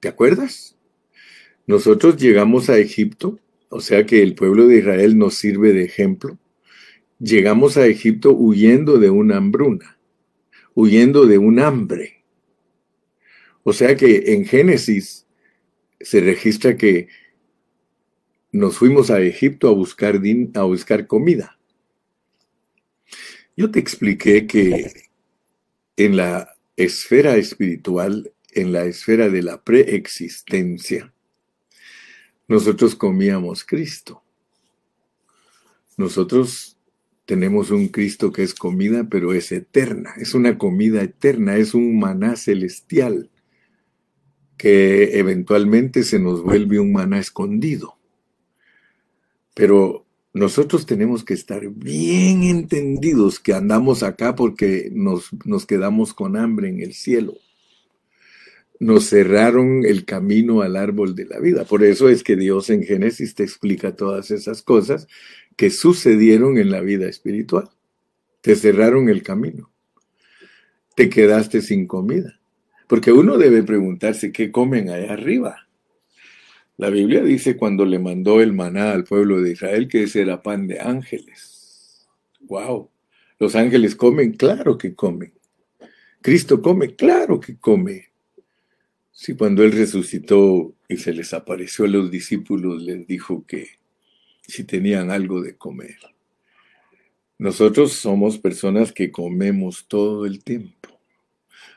¿Te 0.00 0.08
acuerdas? 0.08 0.79
Nosotros 1.66 2.16
llegamos 2.16 2.68
a 2.68 2.78
Egipto 2.78 3.38
O 3.68 3.80
sea 3.80 4.04
que 4.04 4.22
el 4.22 4.34
pueblo 4.34 4.66
de 4.66 4.78
Israel 4.78 5.16
nos 5.16 5.36
sirve 5.36 5.72
de 5.72 5.84
ejemplo. 5.84 6.38
Llegamos 7.20 7.76
a 7.76 7.86
Egipto 7.86 8.32
huyendo 8.32 8.98
de 8.98 9.10
una 9.10 9.36
hambruna, 9.36 9.98
huyendo 10.74 11.26
de 11.26 11.38
un 11.38 11.60
hambre. 11.60 12.24
O 13.62 13.72
sea 13.72 13.94
que 13.94 14.34
en 14.34 14.44
Génesis 14.44 15.26
se 16.00 16.20
registra 16.20 16.76
que 16.76 17.08
nos 18.52 18.78
fuimos 18.78 19.10
a 19.10 19.20
Egipto 19.20 19.68
a 19.68 19.72
buscar, 19.72 20.20
a 20.54 20.62
buscar 20.62 21.06
comida. 21.06 21.58
Yo 23.56 23.70
te 23.70 23.78
expliqué 23.78 24.46
que 24.46 24.90
en 25.96 26.16
la 26.16 26.48
esfera 26.76 27.36
espiritual, 27.36 28.32
en 28.52 28.72
la 28.72 28.84
esfera 28.84 29.28
de 29.28 29.42
la 29.42 29.62
preexistencia, 29.62 31.09
nosotros 32.50 32.96
comíamos 32.96 33.62
Cristo. 33.64 34.24
Nosotros 35.96 36.76
tenemos 37.24 37.70
un 37.70 37.86
Cristo 37.86 38.32
que 38.32 38.42
es 38.42 38.56
comida, 38.56 39.06
pero 39.08 39.32
es 39.32 39.52
eterna, 39.52 40.14
es 40.16 40.34
una 40.34 40.58
comida 40.58 41.00
eterna, 41.00 41.56
es 41.58 41.74
un 41.74 42.00
maná 42.00 42.34
celestial 42.34 43.30
que 44.56 45.16
eventualmente 45.20 46.02
se 46.02 46.18
nos 46.18 46.42
vuelve 46.42 46.80
un 46.80 46.90
maná 46.90 47.20
escondido. 47.20 47.96
Pero 49.54 50.04
nosotros 50.34 50.86
tenemos 50.86 51.22
que 51.22 51.34
estar 51.34 51.68
bien 51.68 52.42
entendidos 52.42 53.38
que 53.38 53.54
andamos 53.54 54.02
acá 54.02 54.34
porque 54.34 54.90
nos, 54.92 55.30
nos 55.44 55.66
quedamos 55.66 56.14
con 56.14 56.36
hambre 56.36 56.68
en 56.68 56.80
el 56.80 56.94
cielo 56.94 57.34
nos 58.80 59.04
cerraron 59.04 59.84
el 59.84 60.06
camino 60.06 60.62
al 60.62 60.74
árbol 60.74 61.14
de 61.14 61.26
la 61.26 61.38
vida. 61.38 61.64
Por 61.64 61.84
eso 61.84 62.08
es 62.08 62.24
que 62.24 62.34
Dios 62.34 62.70
en 62.70 62.82
Génesis 62.82 63.34
te 63.34 63.42
explica 63.42 63.94
todas 63.94 64.30
esas 64.30 64.62
cosas 64.62 65.06
que 65.54 65.68
sucedieron 65.68 66.56
en 66.56 66.70
la 66.70 66.80
vida 66.80 67.06
espiritual. 67.06 67.68
Te 68.40 68.56
cerraron 68.56 69.10
el 69.10 69.22
camino. 69.22 69.70
Te 70.96 71.10
quedaste 71.10 71.60
sin 71.60 71.86
comida. 71.86 72.40
Porque 72.88 73.12
uno 73.12 73.36
debe 73.36 73.62
preguntarse 73.62 74.32
qué 74.32 74.50
comen 74.50 74.88
allá 74.88 75.12
arriba. 75.12 75.68
La 76.78 76.88
Biblia 76.88 77.22
dice 77.22 77.58
cuando 77.58 77.84
le 77.84 77.98
mandó 77.98 78.40
el 78.40 78.54
maná 78.54 78.92
al 78.92 79.04
pueblo 79.04 79.42
de 79.42 79.52
Israel 79.52 79.88
que 79.88 80.04
ese 80.04 80.22
era 80.22 80.42
pan 80.42 80.66
de 80.66 80.80
ángeles. 80.80 82.08
¡Wow! 82.40 82.90
Los 83.38 83.54
ángeles 83.54 83.94
comen, 83.94 84.32
claro 84.32 84.78
que 84.78 84.94
comen. 84.94 85.34
Cristo 86.22 86.62
come, 86.62 86.96
claro 86.96 87.38
que 87.38 87.58
come. 87.58 88.09
Sí, 89.22 89.34
cuando 89.34 89.62
Él 89.62 89.72
resucitó 89.72 90.72
y 90.88 90.96
se 90.96 91.12
les 91.12 91.34
apareció 91.34 91.84
a 91.84 91.88
los 91.88 92.10
discípulos, 92.10 92.80
les 92.80 93.06
dijo 93.06 93.44
que 93.46 93.66
si 94.40 94.64
tenían 94.64 95.10
algo 95.10 95.42
de 95.42 95.58
comer. 95.58 95.98
Nosotros 97.36 97.92
somos 97.92 98.38
personas 98.38 98.92
que 98.92 99.12
comemos 99.12 99.84
todo 99.88 100.24
el 100.24 100.42
tiempo. 100.42 100.88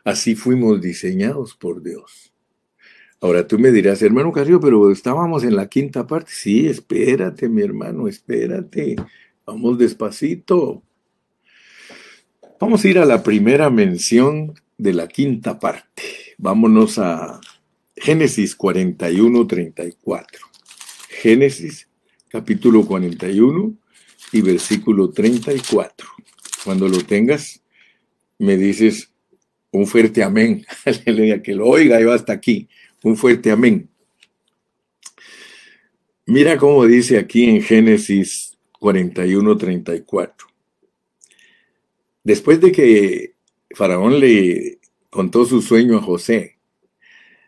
Así 0.05 0.35
fuimos 0.35 0.79
diseñados 0.79 1.53
por 1.53 1.83
Dios. 1.83 2.31
Ahora 3.19 3.45
tú 3.45 3.59
me 3.59 3.73
dirás, 3.73 4.01
hermano 4.01 4.31
Carrillo, 4.31 4.61
pero 4.61 4.89
estábamos 4.89 5.43
en 5.43 5.57
la 5.57 5.67
quinta 5.67 6.07
parte. 6.07 6.31
Sí, 6.33 6.67
espérate, 6.67 7.49
mi 7.49 7.61
hermano, 7.61 8.07
espérate. 8.07 8.95
Vamos 9.45 9.77
despacito. 9.77 10.81
Vamos 12.57 12.85
a 12.85 12.87
ir 12.87 12.99
a 12.99 13.05
la 13.05 13.21
primera 13.21 13.69
mención 13.69 14.53
de 14.77 14.93
la 14.93 15.09
quinta 15.09 15.59
parte. 15.59 16.22
Vámonos 16.43 16.99
a 16.99 17.39
Génesis 17.95 18.53
41, 18.53 19.47
34. 19.47 20.45
Génesis 21.07 21.87
capítulo 22.27 22.85
41 22.85 23.73
y 24.33 24.41
versículo 24.41 25.09
34. 25.09 26.05
Cuando 26.65 26.89
lo 26.89 26.97
tengas, 26.97 27.63
me 28.39 28.57
dices 28.57 29.09
un 29.71 29.87
fuerte 29.87 30.21
amén. 30.21 30.65
que 31.45 31.55
lo 31.55 31.65
oiga 31.65 32.01
yo 32.01 32.11
hasta 32.11 32.33
aquí. 32.33 32.67
Un 33.03 33.15
fuerte 33.15 33.49
amén. 33.49 33.89
Mira 36.25 36.57
cómo 36.57 36.85
dice 36.85 37.19
aquí 37.19 37.45
en 37.45 37.61
Génesis 37.61 38.57
41, 38.81 39.57
34. 39.57 40.47
Después 42.21 42.59
de 42.59 42.73
que 42.73 43.33
Faraón 43.73 44.19
le 44.19 44.82
contó 45.13 45.45
su 45.45 45.61
sueño 45.61 45.97
a 45.97 46.01
José. 46.01 46.57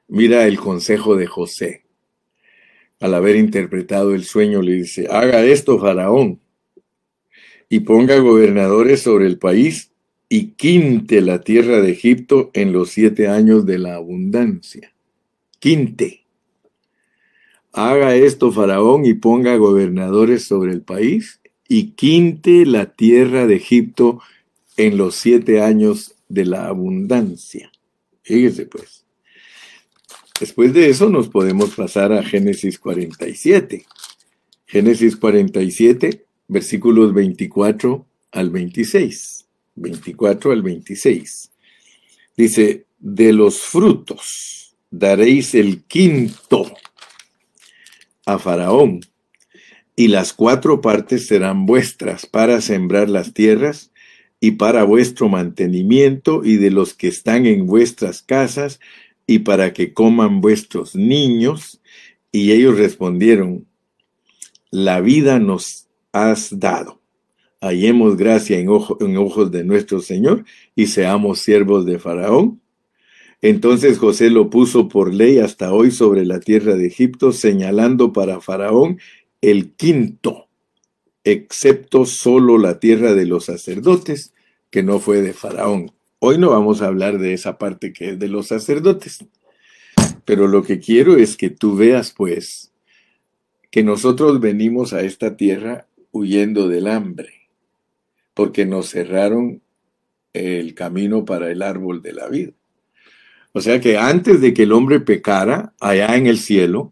Mira 0.07 0.45
el 0.45 0.59
consejo 0.59 1.15
de 1.15 1.25
José. 1.25 1.83
Al 2.99 3.15
haber 3.15 3.35
interpretado 3.37 4.13
el 4.13 4.23
sueño 4.23 4.61
le 4.61 4.73
dice, 4.73 5.07
haga 5.09 5.43
esto, 5.43 5.79
faraón, 5.79 6.39
y 7.67 7.79
ponga 7.79 8.19
gobernadores 8.19 9.01
sobre 9.01 9.25
el 9.25 9.39
país 9.39 9.91
y 10.29 10.51
quinte 10.51 11.21
la 11.21 11.41
tierra 11.41 11.81
de 11.81 11.91
Egipto 11.91 12.51
en 12.53 12.71
los 12.71 12.91
siete 12.91 13.27
años 13.27 13.65
de 13.65 13.79
la 13.79 13.95
abundancia. 13.95 14.93
Quinte. 15.57 16.23
Haga 17.73 18.15
esto, 18.15 18.51
faraón, 18.51 19.05
y 19.05 19.15
ponga 19.15 19.57
gobernadores 19.57 20.43
sobre 20.43 20.71
el 20.71 20.83
país 20.83 21.41
y 21.67 21.93
quinte 21.93 22.67
la 22.67 22.93
tierra 22.93 23.47
de 23.47 23.55
Egipto 23.55 24.19
en 24.77 24.97
los 24.97 25.15
siete 25.15 25.61
años 25.63 26.14
de 26.27 26.45
la 26.45 26.67
abundancia. 26.67 27.71
Fíjese 28.21 28.65
pues. 28.65 29.05
Después 30.39 30.73
de 30.73 30.89
eso 30.89 31.09
nos 31.09 31.29
podemos 31.29 31.75
pasar 31.75 32.11
a 32.11 32.23
Génesis 32.23 32.77
47. 32.77 33.85
Génesis 34.65 35.15
47, 35.15 36.25
versículos 36.47 37.13
24 37.13 38.05
al 38.31 38.49
26. 38.49 39.45
24 39.75 40.51
al 40.51 40.61
26. 40.61 41.51
Dice, 42.35 42.85
de 42.99 43.33
los 43.33 43.59
frutos 43.59 44.75
daréis 44.89 45.55
el 45.55 45.83
quinto 45.83 46.73
a 48.25 48.39
Faraón, 48.39 49.01
y 49.95 50.09
las 50.09 50.33
cuatro 50.33 50.81
partes 50.81 51.27
serán 51.27 51.65
vuestras 51.65 52.25
para 52.25 52.59
sembrar 52.59 53.09
las 53.09 53.33
tierras 53.33 53.91
y 54.45 54.51
para 54.51 54.83
vuestro 54.83 55.27
mantenimiento 55.27 56.43
y 56.43 56.57
de 56.57 56.69
los 56.69 56.93
que 56.93 57.07
están 57.07 57.47
en 57.47 57.65
vuestras 57.65 58.21
casas 58.21 58.79
y 59.25 59.39
para 59.39 59.73
que 59.73 59.91
coman 59.91 60.39
vuestros 60.39 60.95
niños. 60.95 61.81
Y 62.31 62.51
ellos 62.51 62.77
respondieron, 62.77 63.65
la 64.69 65.01
vida 65.01 65.39
nos 65.39 65.87
has 66.11 66.59
dado. 66.59 67.01
Hallemos 67.59 68.17
gracia 68.17 68.59
en, 68.59 68.69
en 68.99 69.17
ojos 69.17 69.49
de 69.49 69.63
nuestro 69.63 69.99
Señor 69.99 70.45
y 70.75 70.85
seamos 70.85 71.39
siervos 71.39 71.87
de 71.87 71.97
Faraón. 71.97 72.61
Entonces 73.41 73.97
José 73.97 74.29
lo 74.29 74.51
puso 74.51 74.87
por 74.87 75.11
ley 75.11 75.39
hasta 75.39 75.73
hoy 75.73 75.89
sobre 75.89 76.23
la 76.23 76.39
tierra 76.39 76.75
de 76.75 76.85
Egipto, 76.85 77.31
señalando 77.31 78.13
para 78.13 78.39
Faraón 78.41 78.99
el 79.41 79.71
quinto 79.71 80.45
excepto 81.25 82.05
solo 82.05 82.57
la 82.59 82.79
tierra 82.79 83.15
de 83.15 83.25
los 83.25 83.45
sacerdotes, 83.45 84.34
que 84.75 84.83
no 84.83 84.99
fue 84.99 85.21
de 85.21 85.31
Faraón. 85.31 85.93
Hoy 86.19 86.37
no 86.37 86.49
vamos 86.49 86.81
a 86.81 86.87
hablar 86.87 87.17
de 87.17 87.31
esa 87.31 87.57
parte 87.57 87.93
que 87.93 88.09
es 88.09 88.19
de 88.19 88.27
los 88.27 88.47
sacerdotes, 88.47 89.23
pero 90.25 90.49
lo 90.49 90.63
que 90.63 90.81
quiero 90.81 91.15
es 91.15 91.37
que 91.37 91.49
tú 91.49 91.77
veas, 91.77 92.11
pues, 92.11 92.73
que 93.71 93.83
nosotros 93.83 94.41
venimos 94.41 94.91
a 94.91 94.99
esta 94.99 95.37
tierra 95.37 95.87
huyendo 96.11 96.67
del 96.67 96.87
hambre, 96.87 97.47
porque 98.33 98.65
nos 98.65 98.89
cerraron 98.89 99.61
el 100.33 100.73
camino 100.73 101.23
para 101.23 101.49
el 101.49 101.61
árbol 101.61 102.01
de 102.01 102.11
la 102.11 102.27
vida. 102.27 102.51
O 103.53 103.61
sea 103.61 103.79
que 103.79 103.97
antes 103.97 104.41
de 104.41 104.53
que 104.53 104.63
el 104.63 104.73
hombre 104.73 104.99
pecara 104.99 105.73
allá 105.79 106.17
en 106.17 106.27
el 106.27 106.37
cielo, 106.37 106.91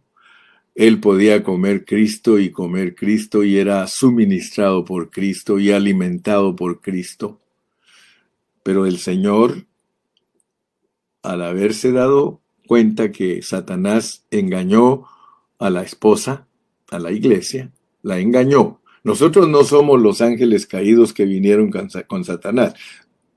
él 0.73 1.01
podía 1.01 1.43
comer 1.43 1.83
Cristo 1.83 2.39
y 2.39 2.49
comer 2.49 2.95
Cristo 2.95 3.43
y 3.43 3.57
era 3.57 3.85
suministrado 3.87 4.85
por 4.85 5.09
Cristo 5.09 5.59
y 5.59 5.71
alimentado 5.71 6.55
por 6.55 6.79
Cristo. 6.79 7.41
Pero 8.63 8.85
el 8.85 8.97
Señor, 8.97 9.67
al 11.21 11.41
haberse 11.41 11.91
dado 11.91 12.41
cuenta 12.67 13.11
que 13.11 13.41
Satanás 13.41 14.25
engañó 14.31 15.05
a 15.59 15.69
la 15.69 15.83
esposa, 15.83 16.47
a 16.89 16.99
la 16.99 17.11
iglesia, 17.11 17.71
la 18.01 18.19
engañó. 18.19 18.81
Nosotros 19.03 19.49
no 19.49 19.63
somos 19.63 20.01
los 20.01 20.21
ángeles 20.21 20.65
caídos 20.65 21.13
que 21.13 21.25
vinieron 21.25 21.71
con, 22.07 22.23
Satanás, 22.23 22.73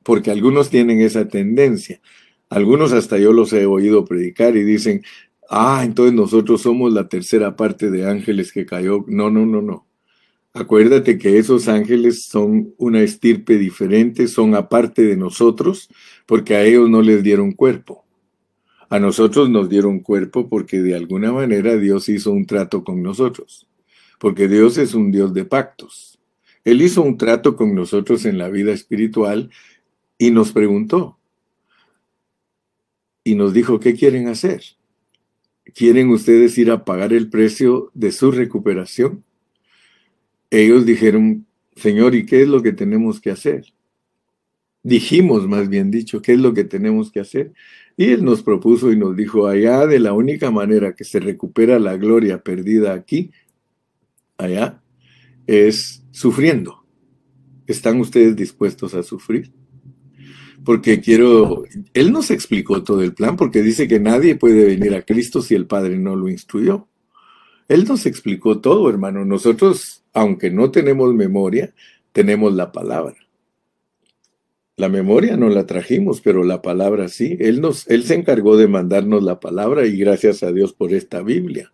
porque 0.02 0.30
algunos 0.30 0.70
tienen 0.70 1.00
esa 1.00 1.26
tendencia. 1.28 2.00
Algunos 2.48 2.92
hasta 2.92 3.18
yo 3.18 3.32
los 3.32 3.52
he 3.52 3.66
oído 3.66 4.04
predicar 4.04 4.56
y 4.56 4.62
dicen, 4.62 5.02
Ah, 5.48 5.82
entonces 5.84 6.14
nosotros 6.14 6.62
somos 6.62 6.92
la 6.92 7.08
tercera 7.08 7.56
parte 7.56 7.90
de 7.90 8.08
ángeles 8.08 8.52
que 8.52 8.66
cayó. 8.66 9.04
No, 9.06 9.30
no, 9.30 9.46
no, 9.46 9.62
no. 9.62 9.86
Acuérdate 10.56 11.18
que 11.18 11.36
esos 11.36 11.68
ángeles 11.68 12.24
son 12.24 12.72
una 12.78 13.02
estirpe 13.02 13.58
diferente, 13.58 14.26
son 14.26 14.54
aparte 14.54 15.02
de 15.02 15.14
nosotros, 15.14 15.90
porque 16.24 16.56
a 16.56 16.64
ellos 16.64 16.88
no 16.88 17.02
les 17.02 17.22
dieron 17.22 17.52
cuerpo. 17.52 18.06
A 18.88 18.98
nosotros 18.98 19.50
nos 19.50 19.68
dieron 19.68 20.00
cuerpo 20.00 20.48
porque 20.48 20.80
de 20.80 20.94
alguna 20.94 21.30
manera 21.30 21.76
Dios 21.76 22.08
hizo 22.08 22.32
un 22.32 22.46
trato 22.46 22.84
con 22.84 23.02
nosotros. 23.02 23.68
porque 24.18 24.48
Dios 24.48 24.78
es 24.78 24.94
un 24.94 25.12
Dios 25.12 25.34
de 25.34 25.44
pactos. 25.44 26.18
Él 26.64 26.80
hizo 26.80 27.02
un 27.02 27.18
trato 27.18 27.54
con 27.54 27.74
nosotros 27.74 28.24
en 28.24 28.38
la 28.38 28.48
vida 28.48 28.72
espiritual 28.72 29.50
y 30.16 30.30
nos 30.30 30.52
preguntó. 30.52 31.18
Y 33.24 33.34
nos 33.34 33.52
dijo, 33.52 33.78
¿qué 33.78 33.94
quieren 33.94 34.28
hacer? 34.28 34.62
¿Quieren 35.74 36.08
ustedes 36.08 36.56
ir 36.56 36.70
a 36.70 36.86
pagar 36.86 37.12
el 37.12 37.28
precio 37.28 37.90
de 37.92 38.10
su 38.10 38.30
recuperación? 38.32 39.22
Ellos 40.56 40.86
dijeron, 40.86 41.46
Señor, 41.74 42.14
¿y 42.14 42.24
qué 42.24 42.40
es 42.40 42.48
lo 42.48 42.62
que 42.62 42.72
tenemos 42.72 43.20
que 43.20 43.30
hacer? 43.30 43.74
Dijimos, 44.82 45.46
más 45.46 45.68
bien 45.68 45.90
dicho, 45.90 46.22
¿qué 46.22 46.32
es 46.32 46.38
lo 46.38 46.54
que 46.54 46.64
tenemos 46.64 47.12
que 47.12 47.20
hacer? 47.20 47.52
Y 47.94 48.06
Él 48.06 48.24
nos 48.24 48.42
propuso 48.42 48.90
y 48.90 48.96
nos 48.96 49.14
dijo, 49.14 49.46
allá 49.48 49.86
de 49.86 49.98
la 49.98 50.14
única 50.14 50.50
manera 50.50 50.94
que 50.94 51.04
se 51.04 51.20
recupera 51.20 51.78
la 51.78 51.98
gloria 51.98 52.42
perdida 52.42 52.94
aquí, 52.94 53.32
allá, 54.38 54.80
es 55.46 56.02
sufriendo. 56.10 56.86
¿Están 57.66 58.00
ustedes 58.00 58.34
dispuestos 58.34 58.94
a 58.94 59.02
sufrir? 59.02 59.52
Porque 60.64 61.02
quiero, 61.02 61.64
Él 61.92 62.12
nos 62.12 62.30
explicó 62.30 62.82
todo 62.82 63.02
el 63.02 63.12
plan, 63.12 63.36
porque 63.36 63.60
dice 63.60 63.86
que 63.86 64.00
nadie 64.00 64.36
puede 64.36 64.64
venir 64.64 64.94
a 64.94 65.02
Cristo 65.02 65.42
si 65.42 65.54
el 65.54 65.66
Padre 65.66 65.98
no 65.98 66.16
lo 66.16 66.30
instruyó. 66.30 66.88
Él 67.68 67.84
nos 67.84 68.06
explicó 68.06 68.60
todo, 68.60 68.88
hermano. 68.88 69.24
Nosotros, 69.24 70.02
aunque 70.12 70.50
no 70.50 70.70
tenemos 70.70 71.14
memoria, 71.14 71.74
tenemos 72.12 72.54
la 72.54 72.72
palabra. 72.72 73.16
La 74.76 74.88
memoria 74.88 75.36
no 75.36 75.48
la 75.48 75.66
trajimos, 75.66 76.20
pero 76.20 76.44
la 76.44 76.60
palabra 76.60 77.08
sí. 77.08 77.36
Él, 77.40 77.60
nos, 77.60 77.88
él 77.88 78.04
se 78.04 78.14
encargó 78.14 78.56
de 78.56 78.68
mandarnos 78.68 79.22
la 79.22 79.40
palabra 79.40 79.86
y 79.86 79.96
gracias 79.96 80.42
a 80.42 80.52
Dios 80.52 80.74
por 80.74 80.92
esta 80.92 81.22
Biblia. 81.22 81.72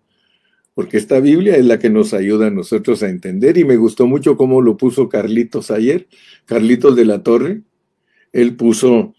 Porque 0.74 0.96
esta 0.96 1.20
Biblia 1.20 1.56
es 1.56 1.66
la 1.66 1.78
que 1.78 1.90
nos 1.90 2.14
ayuda 2.14 2.46
a 2.46 2.50
nosotros 2.50 3.02
a 3.02 3.08
entender 3.08 3.58
y 3.58 3.64
me 3.64 3.76
gustó 3.76 4.06
mucho 4.06 4.36
cómo 4.36 4.62
lo 4.62 4.76
puso 4.76 5.08
Carlitos 5.08 5.70
ayer, 5.70 6.06
Carlitos 6.46 6.96
de 6.96 7.04
la 7.04 7.22
Torre. 7.22 7.62
Él 8.32 8.56
puso, 8.56 9.14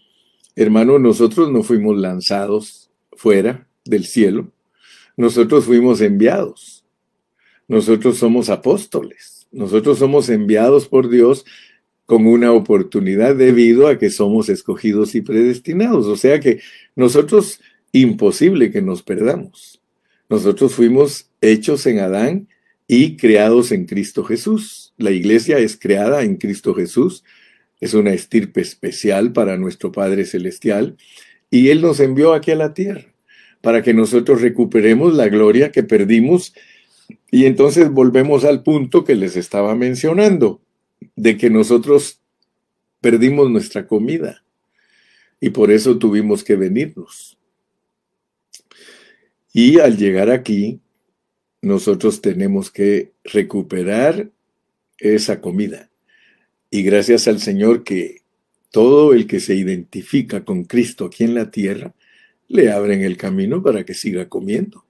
hermano, 0.56 0.98
nosotros 0.98 1.52
no 1.52 1.62
fuimos 1.62 1.96
lanzados 1.96 2.90
fuera 3.12 3.68
del 3.84 4.04
cielo, 4.04 4.50
nosotros 5.16 5.64
fuimos 5.64 6.00
enviados. 6.00 6.84
Nosotros 7.68 8.18
somos 8.18 8.48
apóstoles. 8.48 9.46
Nosotros 9.52 9.98
somos 9.98 10.28
enviados 10.28 10.88
por 10.88 11.08
Dios 11.08 11.44
con 12.06 12.26
una 12.26 12.52
oportunidad 12.52 13.34
debido 13.36 13.86
a 13.86 13.98
que 13.98 14.10
somos 14.10 14.48
escogidos 14.48 15.14
y 15.14 15.22
predestinados. 15.22 16.06
O 16.06 16.16
sea 16.16 16.40
que 16.40 16.60
nosotros, 16.96 17.60
imposible 17.92 18.70
que 18.70 18.82
nos 18.82 19.02
perdamos. 19.02 19.80
Nosotros 20.28 20.74
fuimos 20.74 21.30
hechos 21.40 21.86
en 21.86 22.00
Adán 22.00 22.48
y 22.88 23.16
creados 23.16 23.72
en 23.72 23.86
Cristo 23.86 24.24
Jesús. 24.24 24.92
La 24.98 25.12
iglesia 25.12 25.58
es 25.58 25.78
creada 25.78 26.22
en 26.22 26.36
Cristo 26.36 26.74
Jesús. 26.74 27.24
Es 27.80 27.94
una 27.94 28.12
estirpe 28.12 28.60
especial 28.60 29.32
para 29.32 29.56
nuestro 29.56 29.92
Padre 29.92 30.24
Celestial. 30.24 30.96
Y 31.50 31.68
Él 31.68 31.80
nos 31.80 32.00
envió 32.00 32.34
aquí 32.34 32.50
a 32.50 32.56
la 32.56 32.74
tierra 32.74 33.13
para 33.64 33.82
que 33.82 33.94
nosotros 33.94 34.42
recuperemos 34.42 35.14
la 35.14 35.28
gloria 35.28 35.72
que 35.72 35.82
perdimos. 35.82 36.54
Y 37.30 37.46
entonces 37.46 37.90
volvemos 37.90 38.44
al 38.44 38.62
punto 38.62 39.04
que 39.04 39.14
les 39.14 39.36
estaba 39.36 39.74
mencionando, 39.74 40.60
de 41.16 41.38
que 41.38 41.48
nosotros 41.48 42.20
perdimos 43.00 43.50
nuestra 43.50 43.86
comida 43.86 44.44
y 45.40 45.50
por 45.50 45.70
eso 45.70 45.98
tuvimos 45.98 46.44
que 46.44 46.56
venirnos. 46.56 47.38
Y 49.52 49.78
al 49.78 49.96
llegar 49.96 50.30
aquí, 50.30 50.80
nosotros 51.62 52.20
tenemos 52.20 52.70
que 52.70 53.12
recuperar 53.24 54.30
esa 54.98 55.40
comida. 55.40 55.90
Y 56.70 56.82
gracias 56.82 57.28
al 57.28 57.40
Señor 57.40 57.82
que 57.82 58.22
todo 58.70 59.14
el 59.14 59.26
que 59.26 59.40
se 59.40 59.54
identifica 59.54 60.44
con 60.44 60.64
Cristo 60.64 61.06
aquí 61.06 61.24
en 61.24 61.34
la 61.34 61.50
tierra, 61.50 61.94
le 62.48 62.70
abren 62.70 63.02
el 63.02 63.16
camino 63.16 63.62
para 63.62 63.84
que 63.84 63.94
siga 63.94 64.28
comiendo. 64.28 64.84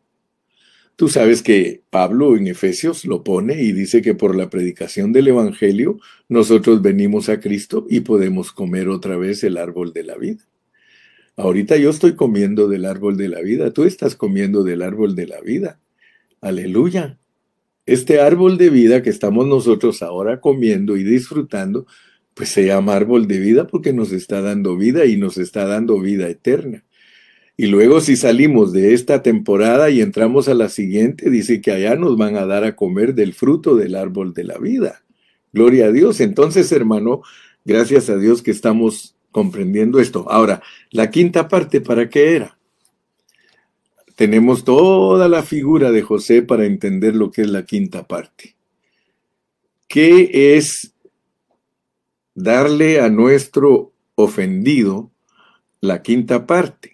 Tú 0.97 1.09
sabes 1.09 1.43
que 1.43 1.83
Pablo 1.91 2.37
en 2.37 2.47
Efesios 2.47 3.05
lo 3.05 3.25
pone 3.25 3.61
y 3.63 3.73
dice 3.73 4.01
que 4.01 4.15
por 4.15 4.37
la 4.37 4.49
predicación 4.49 5.13
del 5.13 5.29
Evangelio 5.29 5.99
nosotros 6.29 6.83
venimos 6.83 7.29
a 7.29 7.41
Cristo 7.41 7.85
y 7.91 8.01
podemos 8.01 8.53
comer 8.53 8.89
otra 8.89 9.17
vez 9.17 9.43
el 9.43 9.57
árbol 9.57 9.93
de 9.93 10.05
la 10.05 10.17
vida. 10.17 10.45
Ahorita 11.37 11.77
yo 11.79 11.91
estoy 11.91 12.15
comiendo 12.15 12.69
del 12.69 12.85
árbol 12.85 13.17
de 13.17 13.29
la 13.29 13.41
vida, 13.41 13.73
tú 13.73 13.83
estás 13.83 14.15
comiendo 14.15 14.63
del 14.63 14.83
árbol 14.83 15.17
de 15.17 15.27
la 15.27 15.41
vida. 15.41 15.81
Aleluya. 16.41 17.19
Este 17.87 18.21
árbol 18.21 18.57
de 18.57 18.71
vida 18.71 19.03
que 19.03 19.11
estamos 19.11 19.49
nosotros 19.49 20.01
ahora 20.01 20.41
comiendo 20.41 20.97
y 20.97 21.03
disfrutando, 21.03 21.87
pues 22.35 22.51
se 22.51 22.67
llama 22.67 22.95
árbol 22.95 23.27
de 23.27 23.41
vida 23.41 23.67
porque 23.67 23.93
nos 23.93 24.13
está 24.13 24.43
dando 24.43 24.77
vida 24.77 25.07
y 25.07 25.17
nos 25.17 25.39
está 25.39 25.67
dando 25.67 25.99
vida 26.01 26.29
eterna. 26.29 26.85
Y 27.57 27.67
luego 27.67 28.01
si 28.01 28.17
salimos 28.17 28.73
de 28.73 28.95
esta 28.95 29.23
temporada 29.23 29.91
y 29.91 30.01
entramos 30.01 30.49
a 30.49 30.55
la 30.55 30.69
siguiente, 30.69 31.31
dice 31.31 31.61
que 31.61 31.71
allá 31.71 31.95
nos 31.95 32.17
van 32.17 32.37
a 32.37 32.47
dar 32.47 32.65
a 32.65 32.75
comer 32.75 33.15
del 33.15 33.33
fruto 33.33 33.77
del 33.77 33.95
árbol 33.95 34.35
de 34.35 34.45
la 34.45 34.59
vida. 34.59 35.03
Gloria 35.53 35.87
a 35.87 35.93
Dios. 35.93 36.21
Entonces, 36.21 36.73
hermano, 36.73 37.23
gracias 37.65 38.11
a 38.11 38.17
Dios 38.17 38.43
que 38.43 38.51
estamos 38.51 39.15
comprendiendo 39.31 40.01
esto. 40.01 40.27
Ahora, 40.29 40.63
la 40.91 41.11
quinta 41.11 41.47
parte, 41.47 41.81
¿para 41.81 42.11
qué 42.11 42.35
era? 42.35 42.59
Tenemos 44.17 44.65
toda 44.65 45.29
la 45.29 45.43
figura 45.43 45.93
de 45.93 46.03
José 46.03 46.43
para 46.43 46.67
entender 46.67 47.15
lo 47.15 47.31
que 47.31 47.43
es 47.43 47.51
la 47.51 47.65
quinta 47.65 48.07
parte. 48.07 48.57
¿Qué 49.89 50.57
es 50.57 50.93
darle 52.35 53.01
a 53.01 53.09
nuestro 53.11 53.93
ofendido 54.17 55.11
la 55.81 56.03
quinta 56.03 56.47
parte? 56.47 56.94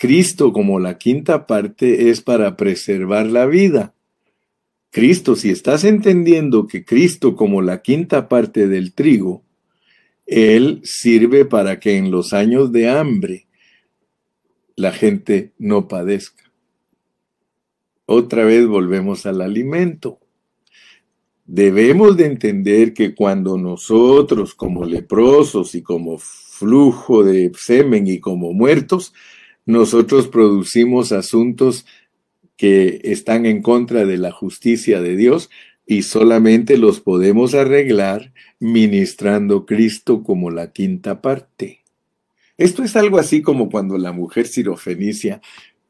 Cristo 0.00 0.54
como 0.54 0.80
la 0.80 0.96
quinta 0.96 1.46
parte 1.46 2.08
es 2.08 2.22
para 2.22 2.56
preservar 2.56 3.26
la 3.26 3.44
vida. 3.44 3.92
Cristo, 4.88 5.36
si 5.36 5.50
estás 5.50 5.84
entendiendo 5.84 6.66
que 6.66 6.86
Cristo 6.86 7.36
como 7.36 7.60
la 7.60 7.82
quinta 7.82 8.26
parte 8.26 8.66
del 8.66 8.94
trigo, 8.94 9.44
Él 10.24 10.80
sirve 10.84 11.44
para 11.44 11.80
que 11.80 11.98
en 11.98 12.10
los 12.10 12.32
años 12.32 12.72
de 12.72 12.88
hambre 12.88 13.46
la 14.74 14.90
gente 14.90 15.52
no 15.58 15.86
padezca. 15.86 16.50
Otra 18.06 18.46
vez 18.46 18.66
volvemos 18.66 19.26
al 19.26 19.42
alimento. 19.42 20.18
Debemos 21.44 22.16
de 22.16 22.24
entender 22.24 22.94
que 22.94 23.14
cuando 23.14 23.58
nosotros 23.58 24.54
como 24.54 24.86
leprosos 24.86 25.74
y 25.74 25.82
como 25.82 26.16
flujo 26.16 27.22
de 27.22 27.52
semen 27.54 28.06
y 28.06 28.18
como 28.18 28.54
muertos, 28.54 29.12
nosotros 29.70 30.28
producimos 30.28 31.12
asuntos 31.12 31.86
que 32.56 33.00
están 33.04 33.46
en 33.46 33.62
contra 33.62 34.04
de 34.04 34.18
la 34.18 34.32
justicia 34.32 35.00
de 35.00 35.16
Dios 35.16 35.48
y 35.86 36.02
solamente 36.02 36.76
los 36.76 37.00
podemos 37.00 37.54
arreglar 37.54 38.32
ministrando 38.58 39.66
Cristo 39.66 40.22
como 40.22 40.50
la 40.50 40.72
quinta 40.72 41.22
parte. 41.22 41.80
Esto 42.58 42.84
es 42.84 42.94
algo 42.96 43.18
así 43.18 43.40
como 43.40 43.70
cuando 43.70 43.96
la 43.96 44.12
mujer 44.12 44.46
sirofenicia, 44.46 45.40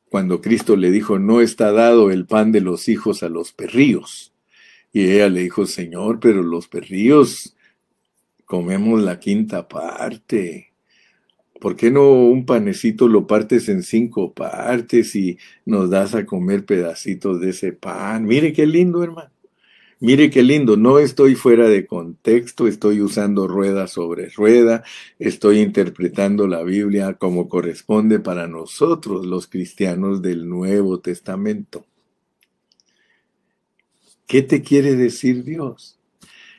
cuando 0.08 0.40
Cristo 0.40 0.76
le 0.76 0.90
dijo, 0.90 1.18
no 1.18 1.40
está 1.40 1.72
dado 1.72 2.10
el 2.10 2.26
pan 2.26 2.52
de 2.52 2.60
los 2.60 2.88
hijos 2.88 3.22
a 3.22 3.28
los 3.28 3.52
perríos. 3.52 4.32
Y 4.92 5.10
ella 5.10 5.28
le 5.28 5.42
dijo, 5.42 5.66
Señor, 5.66 6.20
pero 6.20 6.42
los 6.42 6.68
perríos 6.68 7.56
comemos 8.44 9.02
la 9.02 9.20
quinta 9.20 9.68
parte. 9.68 10.69
¿Por 11.60 11.76
qué 11.76 11.90
no 11.90 12.10
un 12.10 12.46
panecito 12.46 13.06
lo 13.06 13.26
partes 13.26 13.68
en 13.68 13.82
cinco 13.82 14.32
partes 14.32 15.14
y 15.14 15.38
nos 15.66 15.90
das 15.90 16.14
a 16.14 16.24
comer 16.24 16.64
pedacitos 16.64 17.38
de 17.40 17.50
ese 17.50 17.72
pan? 17.74 18.24
Mire 18.24 18.54
qué 18.54 18.66
lindo, 18.66 19.04
hermano. 19.04 19.30
Mire 20.00 20.30
qué 20.30 20.42
lindo, 20.42 20.78
no 20.78 20.98
estoy 20.98 21.34
fuera 21.34 21.68
de 21.68 21.86
contexto, 21.86 22.66
estoy 22.66 23.02
usando 23.02 23.46
rueda 23.46 23.86
sobre 23.86 24.30
rueda, 24.30 24.82
estoy 25.18 25.58
interpretando 25.58 26.46
la 26.46 26.62
Biblia 26.62 27.12
como 27.18 27.50
corresponde 27.50 28.18
para 28.18 28.48
nosotros 28.48 29.26
los 29.26 29.46
cristianos 29.46 30.22
del 30.22 30.48
Nuevo 30.48 31.00
Testamento. 31.00 31.84
¿Qué 34.26 34.40
te 34.40 34.62
quiere 34.62 34.96
decir 34.96 35.44
Dios? 35.44 35.98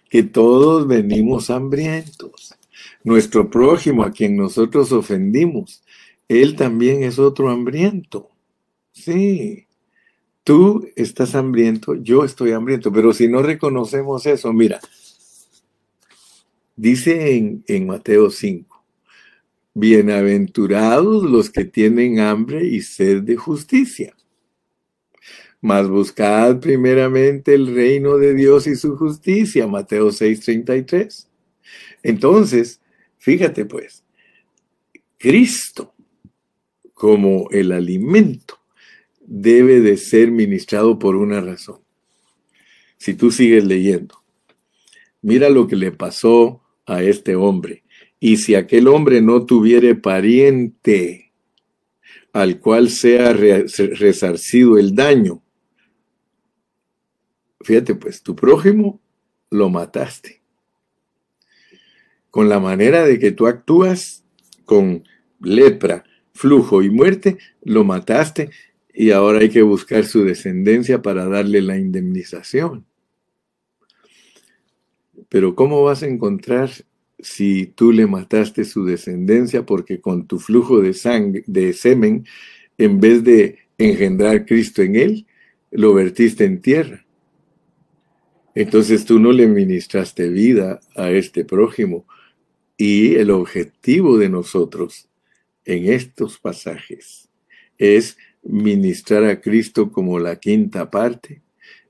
Que 0.07 0.21
todos 0.21 0.85
venimos 0.87 1.49
hambrientos 1.49 2.55
nuestro 3.03 3.49
prójimo 3.49 4.03
a 4.03 4.11
quien 4.11 4.37
nosotros 4.37 4.91
ofendimos, 4.91 5.83
él 6.27 6.55
también 6.55 7.03
es 7.03 7.19
otro 7.19 7.49
hambriento. 7.49 8.29
Sí, 8.91 9.67
tú 10.43 10.87
estás 10.95 11.35
hambriento, 11.35 11.95
yo 11.95 12.23
estoy 12.23 12.51
hambriento, 12.51 12.91
pero 12.91 13.13
si 13.13 13.27
no 13.27 13.41
reconocemos 13.41 14.25
eso, 14.25 14.53
mira, 14.53 14.79
dice 16.75 17.63
en, 17.67 17.87
Mateo 17.87 18.29
5, 18.29 18.83
bienaventurados 19.73 21.23
los 21.23 21.49
que 21.49 21.65
tienen 21.65 22.19
hambre 22.19 22.65
y 22.65 22.81
sed 22.81 23.23
de 23.23 23.35
justicia, 23.37 24.15
mas 25.61 25.87
buscad 25.87 26.59
primeramente 26.59 27.53
el 27.53 27.73
reino 27.73 28.17
de 28.17 28.33
Dios 28.33 28.67
y 28.67 28.75
su 28.75 28.97
justicia, 28.97 29.67
Mateo 29.67 30.11
6:33. 30.11 31.27
Entonces, 32.03 32.80
fíjate 33.21 33.65
pues, 33.65 34.03
Cristo 35.19 35.93
como 36.95 37.47
el 37.51 37.71
alimento 37.71 38.59
debe 39.19 39.79
de 39.79 39.95
ser 39.97 40.31
ministrado 40.31 40.97
por 40.97 41.15
una 41.15 41.39
razón. 41.39 41.79
Si 42.97 43.13
tú 43.13 43.31
sigues 43.31 43.63
leyendo, 43.63 44.23
mira 45.21 45.49
lo 45.49 45.67
que 45.67 45.75
le 45.75 45.91
pasó 45.91 46.63
a 46.85 47.03
este 47.03 47.35
hombre. 47.35 47.83
Y 48.19 48.37
si 48.37 48.55
aquel 48.55 48.87
hombre 48.87 49.21
no 49.21 49.45
tuviere 49.45 49.95
pariente 49.95 51.31
al 52.33 52.59
cual 52.59 52.89
sea 52.89 53.33
resarcido 53.33 54.79
el 54.79 54.95
daño, 54.95 55.43
fíjate 57.61 57.93
pues, 57.93 58.23
tu 58.23 58.35
prójimo 58.35 58.99
lo 59.51 59.69
mataste. 59.69 60.40
Con 62.31 62.49
la 62.49 62.59
manera 62.59 63.05
de 63.05 63.19
que 63.19 63.31
tú 63.31 63.47
actúas 63.47 64.23
con 64.65 65.03
lepra, 65.39 66.03
flujo 66.33 66.81
y 66.81 66.89
muerte, 66.89 67.37
lo 67.63 67.83
mataste 67.83 68.49
y 68.93 69.11
ahora 69.11 69.39
hay 69.39 69.49
que 69.49 69.61
buscar 69.61 70.05
su 70.05 70.23
descendencia 70.23 71.01
para 71.01 71.25
darle 71.25 71.61
la 71.61 71.77
indemnización. 71.77 72.85
Pero 75.29 75.55
¿cómo 75.55 75.83
vas 75.83 76.03
a 76.03 76.07
encontrar 76.07 76.69
si 77.19 77.67
tú 77.67 77.91
le 77.91 78.07
mataste 78.07 78.65
su 78.65 78.83
descendencia 78.83 79.65
porque 79.65 80.01
con 80.01 80.27
tu 80.27 80.39
flujo 80.39 80.81
de 80.81 80.93
sangre, 80.93 81.43
de 81.47 81.73
semen, 81.73 82.25
en 82.77 82.99
vez 82.99 83.23
de 83.23 83.59
engendrar 83.77 84.45
Cristo 84.45 84.81
en 84.81 84.95
él, 84.95 85.27
lo 85.71 85.93
vertiste 85.93 86.43
en 86.43 86.61
tierra? 86.61 87.05
Entonces 88.55 89.05
tú 89.05 89.19
no 89.19 89.31
le 89.31 89.47
ministraste 89.47 90.27
vida 90.27 90.81
a 90.95 91.11
este 91.11 91.45
prójimo. 91.45 92.05
Y 92.83 93.13
el 93.17 93.29
objetivo 93.29 94.17
de 94.17 94.27
nosotros 94.27 95.07
en 95.65 95.93
estos 95.93 96.39
pasajes 96.39 97.29
es 97.77 98.17
ministrar 98.41 99.23
a 99.25 99.39
Cristo 99.39 99.91
como 99.91 100.17
la 100.17 100.37
quinta 100.37 100.89
parte 100.89 101.43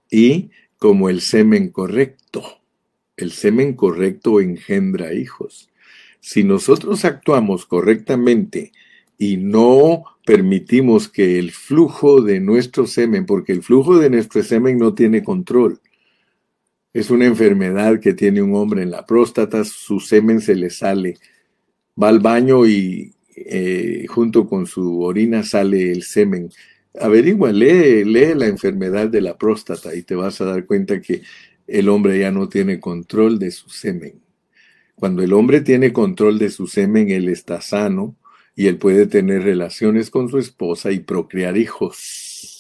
y 0.10 0.50
como 0.78 1.08
el 1.08 1.22
semen 1.22 1.70
correcto. 1.70 2.44
El 3.16 3.32
semen 3.32 3.74
correcto 3.74 4.42
engendra 4.42 5.14
hijos. 5.14 5.70
Si 6.20 6.44
nosotros 6.44 7.06
actuamos 7.06 7.66
correctamente 7.66 8.74
y 9.18 9.38
no 9.38 10.04
permitimos 10.26 11.08
que 11.08 11.40
el 11.40 11.54
flujo 11.54 12.22
de 12.22 12.42
nuestro 12.42 12.86
semen, 12.86 13.26
porque 13.26 13.54
el 13.54 13.64
flujo 13.64 13.98
de 13.98 14.10
nuestro 14.10 14.44
semen 14.44 14.78
no 14.78 14.94
tiene 14.94 15.24
control, 15.24 15.80
es 16.94 17.10
una 17.10 17.26
enfermedad 17.26 18.00
que 18.00 18.14
tiene 18.14 18.42
un 18.42 18.56
hombre 18.56 18.84
en 18.84 18.92
la 18.92 19.06
próstata, 19.06 19.64
su 19.64 20.00
semen 20.00 20.42
se 20.42 20.56
le 20.56 20.70
sale, 20.70 21.18
va 22.02 22.10
al 22.10 22.20
baño 22.20 22.66
y 22.66 23.14
eh, 23.36 24.06
junto 24.10 24.48
con 24.48 24.68
su 24.68 25.02
orina 25.02 25.44
sale 25.44 25.92
el 25.92 26.04
semen. 26.04 26.50
Averigua, 27.00 27.52
lee, 27.52 28.04
lee 28.04 28.34
la 28.36 28.48
enfermedad 28.48 29.08
de 29.08 29.22
la 29.22 29.38
próstata 29.38 29.96
y 29.96 30.04
te 30.04 30.16
vas 30.16 30.42
a 30.42 30.46
dar 30.46 30.66
cuenta 30.66 31.02
que 31.02 31.22
el 31.68 31.88
hombre 31.88 32.20
ya 32.20 32.32
no 32.32 32.50
tiene 32.50 32.80
control 32.80 33.40
de 33.40 33.52
su 33.52 33.70
semen. 33.70 34.22
Cuando 34.96 35.24
el 35.24 35.34
hombre 35.34 35.62
tiene 35.62 35.94
control 35.94 36.38
de 36.38 36.50
su 36.50 36.68
semen, 36.68 37.10
él 37.10 37.30
está 37.30 37.62
sano 37.62 38.18
y 38.56 38.68
él 38.68 38.78
puede 38.78 39.08
tener 39.08 39.44
relaciones 39.44 40.10
con 40.10 40.30
su 40.30 40.38
esposa 40.38 40.92
y 40.92 41.00
procrear 41.00 41.58
hijos. 41.58 42.51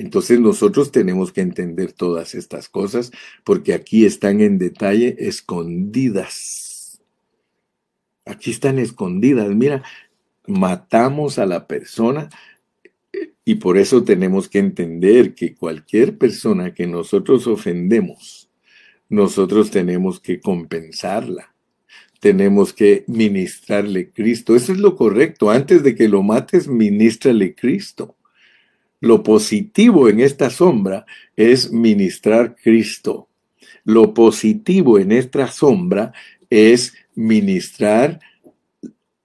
Entonces 0.00 0.40
nosotros 0.40 0.92
tenemos 0.92 1.30
que 1.30 1.42
entender 1.42 1.92
todas 1.92 2.34
estas 2.34 2.70
cosas 2.70 3.12
porque 3.44 3.74
aquí 3.74 4.06
están 4.06 4.40
en 4.40 4.56
detalle 4.56 5.14
escondidas. 5.18 7.02
Aquí 8.24 8.50
están 8.50 8.78
escondidas. 8.78 9.50
Mira, 9.50 9.82
matamos 10.46 11.38
a 11.38 11.44
la 11.44 11.66
persona 11.66 12.30
y 13.44 13.56
por 13.56 13.76
eso 13.76 14.02
tenemos 14.02 14.48
que 14.48 14.60
entender 14.60 15.34
que 15.34 15.54
cualquier 15.54 16.16
persona 16.16 16.72
que 16.72 16.86
nosotros 16.86 17.46
ofendemos, 17.46 18.48
nosotros 19.10 19.70
tenemos 19.70 20.18
que 20.18 20.40
compensarla. 20.40 21.54
Tenemos 22.20 22.72
que 22.72 23.04
ministrarle 23.06 24.12
Cristo. 24.12 24.56
Eso 24.56 24.72
es 24.72 24.78
lo 24.78 24.96
correcto. 24.96 25.50
Antes 25.50 25.82
de 25.82 25.94
que 25.94 26.08
lo 26.08 26.22
mates, 26.22 26.68
ministrale 26.68 27.54
Cristo. 27.54 28.16
Lo 29.00 29.22
positivo 29.22 30.08
en 30.08 30.20
esta 30.20 30.50
sombra 30.50 31.06
es 31.36 31.72
ministrar 31.72 32.56
Cristo. 32.56 33.28
Lo 33.84 34.14
positivo 34.14 34.98
en 34.98 35.12
esta 35.12 35.48
sombra 35.48 36.12
es 36.48 36.94
ministrar 37.14 38.20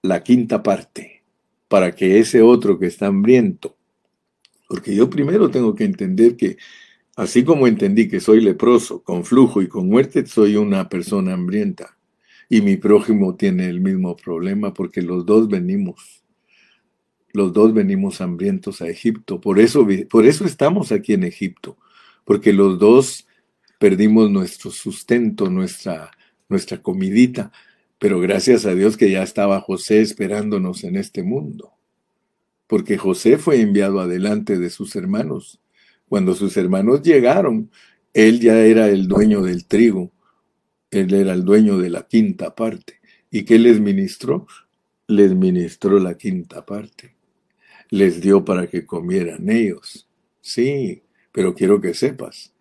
la 0.02 0.22
quinta 0.22 0.62
parte 0.62 1.22
para 1.68 1.94
que 1.94 2.18
ese 2.18 2.42
otro 2.42 2.78
que 2.78 2.86
está 2.86 3.06
hambriento 3.06 3.76
porque 4.68 4.94
yo 4.94 5.08
primero 5.08 5.50
tengo 5.50 5.74
que 5.74 5.84
entender 5.84 6.36
que, 6.36 6.56
así 7.16 7.44
como 7.44 7.66
entendí 7.66 8.08
que 8.08 8.20
soy 8.20 8.40
leproso, 8.40 9.02
con 9.02 9.24
flujo 9.24 9.62
y 9.62 9.68
con 9.68 9.88
muerte, 9.88 10.26
soy 10.26 10.56
una 10.56 10.88
persona 10.88 11.34
hambrienta. 11.34 11.96
Y 12.48 12.60
mi 12.60 12.76
prójimo 12.76 13.36
tiene 13.36 13.68
el 13.68 13.80
mismo 13.80 14.16
problema 14.16 14.72
porque 14.72 15.02
los 15.02 15.26
dos 15.26 15.48
venimos. 15.48 16.22
Los 17.36 17.52
dos 17.52 17.74
venimos 17.74 18.20
hambrientos 18.20 18.80
a 18.80 18.88
Egipto. 18.88 19.40
Por 19.40 19.60
eso, 19.60 19.86
por 20.08 20.24
eso 20.24 20.44
estamos 20.44 20.90
aquí 20.90 21.12
en 21.12 21.24
Egipto. 21.24 21.76
Porque 22.24 22.52
los 22.52 22.78
dos 22.78 23.26
perdimos 23.78 24.30
nuestro 24.30 24.70
sustento, 24.70 25.50
nuestra, 25.50 26.10
nuestra 26.48 26.82
comidita. 26.82 27.52
Pero 27.98 28.20
gracias 28.20 28.66
a 28.66 28.74
Dios 28.74 28.96
que 28.96 29.10
ya 29.10 29.22
estaba 29.22 29.60
José 29.60 30.00
esperándonos 30.00 30.84
en 30.84 30.96
este 30.96 31.22
mundo 31.22 31.76
porque 32.66 32.98
José 32.98 33.38
fue 33.38 33.60
enviado 33.60 34.00
adelante 34.00 34.58
de 34.58 34.70
sus 34.70 34.96
hermanos. 34.96 35.60
Cuando 36.08 36.34
sus 36.34 36.56
hermanos 36.56 37.02
llegaron, 37.02 37.70
él 38.12 38.40
ya 38.40 38.58
era 38.60 38.88
el 38.88 39.08
dueño 39.08 39.42
del 39.42 39.66
trigo, 39.66 40.12
él 40.90 41.12
era 41.14 41.32
el 41.32 41.44
dueño 41.44 41.78
de 41.78 41.90
la 41.90 42.06
quinta 42.06 42.54
parte. 42.54 43.00
¿Y 43.30 43.44
qué 43.44 43.58
les 43.58 43.80
ministró? 43.80 44.46
Les 45.06 45.34
ministró 45.34 45.98
la 45.98 46.16
quinta 46.16 46.64
parte. 46.64 47.15
Les 47.90 48.20
dio 48.20 48.44
para 48.44 48.66
que 48.66 48.84
comieran 48.84 49.48
ellos. 49.48 50.08
Sí, 50.40 51.02
pero 51.32 51.54
quiero 51.54 51.80
que 51.80 51.94
sepas, 51.94 52.52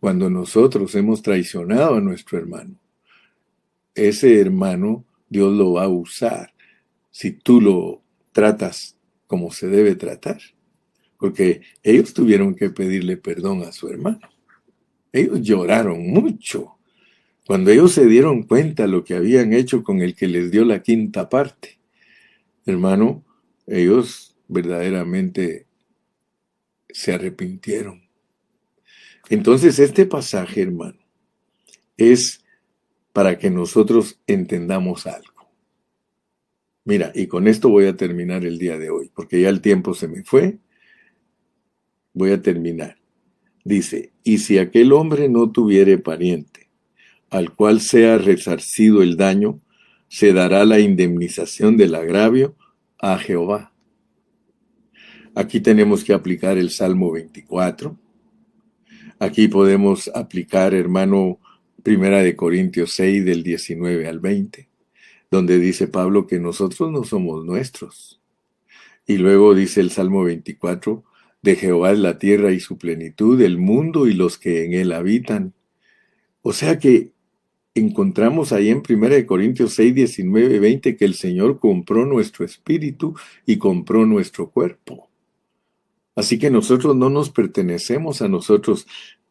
cuando 0.00 0.28
nosotros 0.30 0.94
hemos 0.94 1.22
traicionado 1.22 1.96
a 1.96 2.00
nuestro 2.00 2.38
hermano, 2.38 2.76
ese 3.94 4.40
hermano 4.40 5.04
Dios 5.28 5.52
lo 5.52 5.74
va 5.74 5.84
a 5.84 5.88
usar 5.88 6.52
si 7.10 7.32
tú 7.32 7.60
lo 7.60 8.02
tratas 8.32 8.96
como 9.26 9.52
se 9.52 9.68
debe 9.68 9.94
tratar. 9.94 10.40
Porque 11.18 11.62
ellos 11.82 12.12
tuvieron 12.12 12.54
que 12.54 12.70
pedirle 12.70 13.16
perdón 13.16 13.62
a 13.62 13.70
su 13.70 13.88
hermano. 13.88 14.28
Ellos 15.12 15.40
lloraron 15.42 16.06
mucho 16.08 16.78
cuando 17.46 17.70
ellos 17.70 17.92
se 17.92 18.06
dieron 18.06 18.44
cuenta 18.44 18.86
lo 18.86 19.04
que 19.04 19.14
habían 19.14 19.52
hecho 19.52 19.82
con 19.82 20.00
el 20.00 20.14
que 20.14 20.28
les 20.28 20.50
dio 20.50 20.64
la 20.64 20.82
quinta 20.82 21.28
parte. 21.28 21.78
Hermano, 22.64 23.24
ellos 23.66 24.31
verdaderamente 24.52 25.66
se 26.88 27.12
arrepintieron. 27.12 28.02
Entonces 29.28 29.78
este 29.78 30.06
pasaje, 30.06 30.62
hermano, 30.62 30.98
es 31.96 32.44
para 33.12 33.38
que 33.38 33.50
nosotros 33.50 34.20
entendamos 34.26 35.06
algo. 35.06 35.50
Mira, 36.84 37.12
y 37.14 37.28
con 37.28 37.46
esto 37.46 37.68
voy 37.68 37.86
a 37.86 37.96
terminar 37.96 38.44
el 38.44 38.58
día 38.58 38.76
de 38.78 38.90
hoy, 38.90 39.10
porque 39.14 39.40
ya 39.40 39.48
el 39.48 39.60
tiempo 39.60 39.94
se 39.94 40.08
me 40.08 40.24
fue. 40.24 40.58
Voy 42.12 42.32
a 42.32 42.42
terminar. 42.42 42.98
Dice, 43.64 44.12
y 44.24 44.38
si 44.38 44.58
aquel 44.58 44.92
hombre 44.92 45.28
no 45.28 45.52
tuviere 45.52 45.98
pariente, 45.98 46.68
al 47.30 47.54
cual 47.54 47.80
sea 47.80 48.18
resarcido 48.18 49.02
el 49.02 49.16
daño, 49.16 49.60
se 50.08 50.32
dará 50.32 50.64
la 50.64 50.80
indemnización 50.80 51.76
del 51.76 51.94
agravio 51.94 52.56
a 52.98 53.16
Jehová. 53.18 53.71
Aquí 55.34 55.60
tenemos 55.60 56.04
que 56.04 56.12
aplicar 56.12 56.58
el 56.58 56.70
Salmo 56.70 57.12
24. 57.12 57.98
Aquí 59.18 59.48
podemos 59.48 60.10
aplicar, 60.14 60.74
hermano, 60.74 61.38
Primera 61.82 62.22
de 62.22 62.36
Corintios 62.36 62.92
6 62.92 63.24
del 63.24 63.42
19 63.42 64.06
al 64.06 64.20
20 64.20 64.72
donde 65.32 65.58
dice 65.58 65.88
Pablo 65.88 66.26
que 66.26 66.38
nosotros 66.38 66.92
no 66.92 67.04
somos 67.04 67.42
nuestros. 67.42 68.20
Y 69.06 69.16
luego 69.16 69.54
dice 69.54 69.80
el 69.80 69.90
Salmo 69.90 70.24
24, 70.24 71.02
de 71.40 71.56
Jehová 71.56 71.92
es 71.92 71.98
la 71.98 72.18
tierra 72.18 72.52
y 72.52 72.60
su 72.60 72.76
plenitud, 72.76 73.40
el 73.40 73.56
mundo 73.56 74.06
y 74.06 74.12
los 74.12 74.36
que 74.36 74.66
en 74.66 74.74
él 74.74 74.92
habitan. 74.92 75.54
O 76.42 76.52
sea 76.52 76.78
que 76.78 77.12
encontramos 77.74 78.52
ahí 78.52 78.68
en 78.68 78.82
1 78.86 79.26
Corintios 79.26 79.72
6, 79.72 79.94
19 79.94 80.60
20 80.60 80.96
que 80.96 81.04
el 81.06 81.14
Señor 81.14 81.58
compró 81.58 82.04
nuestro 82.04 82.44
espíritu 82.44 83.16
y 83.46 83.56
compró 83.56 84.04
nuestro 84.04 84.50
cuerpo. 84.50 85.08
Así 86.14 86.38
que 86.38 86.50
nosotros 86.50 86.94
no 86.96 87.10
nos 87.10 87.30
pertenecemos 87.30 88.22
a 88.22 88.28
nosotros, 88.28 88.86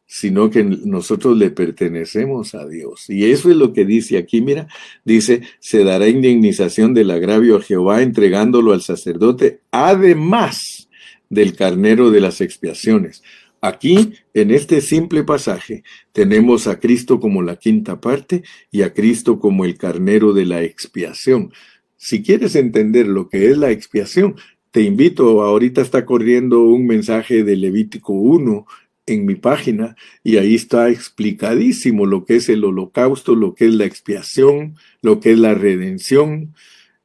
sino 0.07 0.49
que 0.49 0.63
nosotros 0.63 1.37
le 1.37 1.51
pertenecemos 1.51 2.53
a 2.53 2.67
Dios. 2.67 3.09
Y 3.09 3.31
eso 3.31 3.49
es 3.49 3.55
lo 3.55 3.71
que 3.71 3.85
dice 3.85 4.17
aquí, 4.17 4.41
mira, 4.41 4.67
dice, 5.05 5.41
se 5.59 5.83
dará 5.83 6.09
indemnización 6.09 6.93
del 6.93 7.11
agravio 7.11 7.55
a 7.55 7.61
Jehová 7.61 8.01
entregándolo 8.01 8.73
al 8.73 8.81
sacerdote, 8.81 9.61
además 9.71 10.89
del 11.29 11.55
carnero 11.55 12.11
de 12.11 12.19
las 12.19 12.41
expiaciones. 12.41 13.23
Aquí, 13.61 14.15
en 14.33 14.51
este 14.51 14.81
simple 14.81 15.23
pasaje, 15.23 15.83
tenemos 16.11 16.67
a 16.67 16.79
Cristo 16.79 17.19
como 17.19 17.43
la 17.43 17.57
quinta 17.57 18.01
parte 18.01 18.43
y 18.71 18.81
a 18.81 18.93
Cristo 18.93 19.39
como 19.39 19.65
el 19.65 19.77
carnero 19.77 20.33
de 20.33 20.45
la 20.45 20.63
expiación. 20.63 21.53
Si 21.95 22.23
quieres 22.23 22.55
entender 22.55 23.07
lo 23.07 23.29
que 23.29 23.49
es 23.51 23.57
la 23.57 23.69
expiación, 23.69 24.35
te 24.71 24.81
invito, 24.81 25.43
ahorita 25.43 25.81
está 25.81 26.05
corriendo 26.05 26.61
un 26.61 26.87
mensaje 26.87 27.43
de 27.43 27.57
Levítico 27.57 28.13
1 28.13 28.65
en 29.05 29.25
mi 29.25 29.35
página 29.35 29.97
y 30.23 30.37
ahí 30.37 30.55
está 30.55 30.89
explicadísimo 30.89 32.05
lo 32.05 32.23
que 32.25 32.37
es 32.37 32.47
el 32.47 32.63
holocausto, 32.63 33.35
lo 33.35 33.53
que 33.53 33.65
es 33.65 33.73
la 33.73 33.85
expiación, 33.85 34.77
lo 35.01 35.19
que 35.19 35.33
es 35.33 35.39
la 35.39 35.53
redención. 35.53 36.55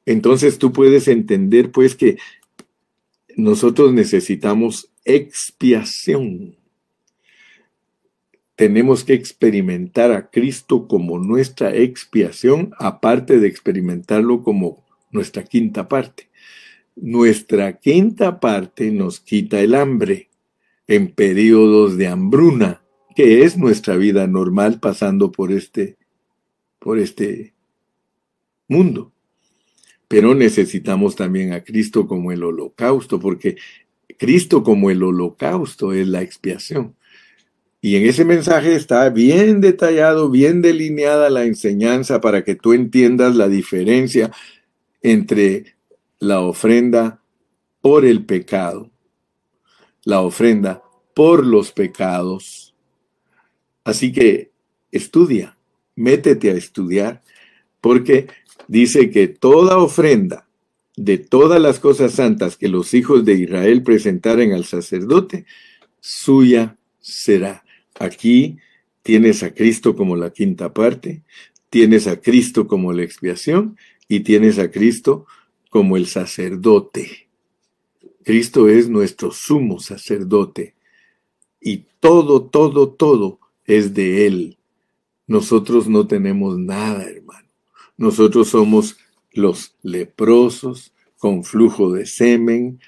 Entonces 0.05 0.59
tú 0.59 0.73
puedes 0.73 1.09
entender 1.09 1.73
pues 1.73 1.97
que 1.97 2.19
nosotros 3.37 3.93
necesitamos 3.93 4.91
expiación. 5.05 6.57
Tenemos 8.55 9.03
que 9.03 9.15
experimentar 9.15 10.13
a 10.13 10.31
Cristo 10.31 10.87
como 10.87 11.19
nuestra 11.19 11.75
expiación, 11.75 12.73
aparte 12.79 13.41
de 13.41 13.49
experimentarlo 13.49 14.43
como 14.45 14.85
nuestra 15.11 15.43
quinta 15.43 15.89
parte. 15.89 16.26
Nuestra 16.97 17.79
quinta 17.79 18.41
parte 18.41 18.91
nos 18.91 19.21
quita 19.21 19.61
el 19.61 19.75
hambre 19.75 20.31
en 20.87 21.13
periodos 21.13 21.99
de 21.99 22.09
hambruna, 22.09 22.83
que 23.15 23.43
es 23.43 23.59
nuestra 23.59 23.97
vida 23.97 24.27
normal 24.27 24.81
pasando 24.81 25.31
por 25.31 25.53
este, 25.53 25.97
por 26.79 26.99
este 26.99 27.53
mundo. 28.67 29.13
Pero 30.09 30.35
necesitamos 30.35 31.17
también 31.17 31.53
a 31.53 31.63
Cristo 31.63 32.07
como 32.07 32.33
el 32.33 32.43
holocausto, 32.43 33.21
porque 33.21 33.57
Cristo 34.19 34.63
como 34.63 34.91
el 34.91 35.03
holocausto 35.03 35.93
es 35.93 36.09
la 36.09 36.23
expiación. 36.23 36.95
Y 37.83 37.97
en 37.97 38.07
ese 38.07 38.25
mensaje 38.25 38.75
está 38.75 39.09
bien 39.11 39.61
detallado, 39.61 40.31
bien 40.31 40.63
delineada 40.63 41.29
la 41.29 41.45
enseñanza 41.45 42.21
para 42.21 42.43
que 42.43 42.55
tú 42.55 42.73
entiendas 42.73 43.37
la 43.37 43.49
diferencia 43.49 44.31
entre 45.03 45.76
la 46.19 46.41
ofrenda 46.41 47.23
por 47.81 48.05
el 48.05 48.25
pecado, 48.25 48.91
la 50.05 50.21
ofrenda 50.21 50.83
por 51.15 51.47
los 51.47 51.73
pecados. 51.73 52.75
Así 53.85 54.13
que 54.13 54.51
estudia, 54.91 55.57
métete 55.95 56.51
a 56.51 56.55
estudiar, 56.55 57.23
porque 57.81 58.27
dice 58.69 59.11
que 59.11 59.29
toda 59.29 59.79
ofrenda 59.79 60.47
de 60.97 61.19
todas 61.19 61.61
las 61.61 61.79
cosas 61.79 62.13
santas 62.13 62.57
que 62.57 62.69
los 62.69 62.95
hijos 62.95 63.25
de 63.25 63.35
Israel 63.35 63.83
presentaren 63.83 64.53
al 64.53 64.65
sacerdote, 64.65 65.45
suya 66.01 66.77
será. 67.01 67.65
Aquí 67.99 68.59
tienes 69.03 69.43
a 69.43 69.55
Cristo 69.55 69.95
como 69.95 70.17
la 70.17 70.31
quinta 70.31 70.73
parte, 70.73 71.23
tienes 71.71 72.07
a 72.07 72.21
Cristo 72.21 72.67
como 72.67 72.93
la 72.93 73.03
expiación 73.03 73.77
y 74.09 74.21
tienes 74.21 74.59
a 74.59 74.71
Cristo 74.71 75.27
como 75.77 75.99
el 75.99 76.07
sacerdote. 76.07 77.29
Cristo 78.25 78.67
es 78.67 78.89
nuestro 78.89 79.31
sumo 79.31 79.79
sacerdote 79.79 80.75
y 81.61 81.85
todo, 82.01 82.47
todo, 82.47 82.89
todo 82.89 83.41
es 83.67 83.93
de 83.93 84.27
Él. 84.27 84.57
Nosotros 85.27 85.87
no 85.87 86.07
tenemos 86.07 86.57
nada, 86.57 87.05
hermano. 87.05 87.51
Nosotros 87.99 88.49
somos 88.49 88.97
los 89.33 89.77
leprosos, 89.83 90.95
con 91.19 91.45
flujo 91.45 91.93
de 91.93 92.07
semen, 92.07 92.81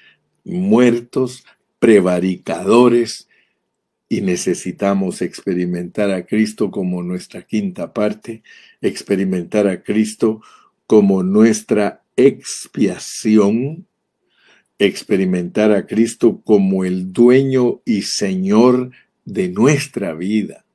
muertos, 0.43 1.45
prevaricadores, 1.77 3.27
y 4.07 4.21
necesitamos 4.21 5.21
experimentar 5.21 6.09
a 6.09 6.25
Cristo 6.25 6.71
como 6.71 7.03
nuestra 7.03 7.43
quinta 7.43 7.93
parte, 7.93 8.41
experimentar 8.81 9.67
a 9.67 9.83
Cristo 9.83 10.41
como 10.87 11.21
nuestra 11.21 12.01
expiación, 12.19 13.87
experimentar 14.77 15.71
a 15.71 15.85
Cristo 15.85 16.41
como 16.43 16.85
el 16.85 17.11
dueño 17.11 17.81
y 17.85 18.03
Señor 18.03 18.91
de 19.25 19.49
nuestra 19.49 20.13
vida. 20.13 20.65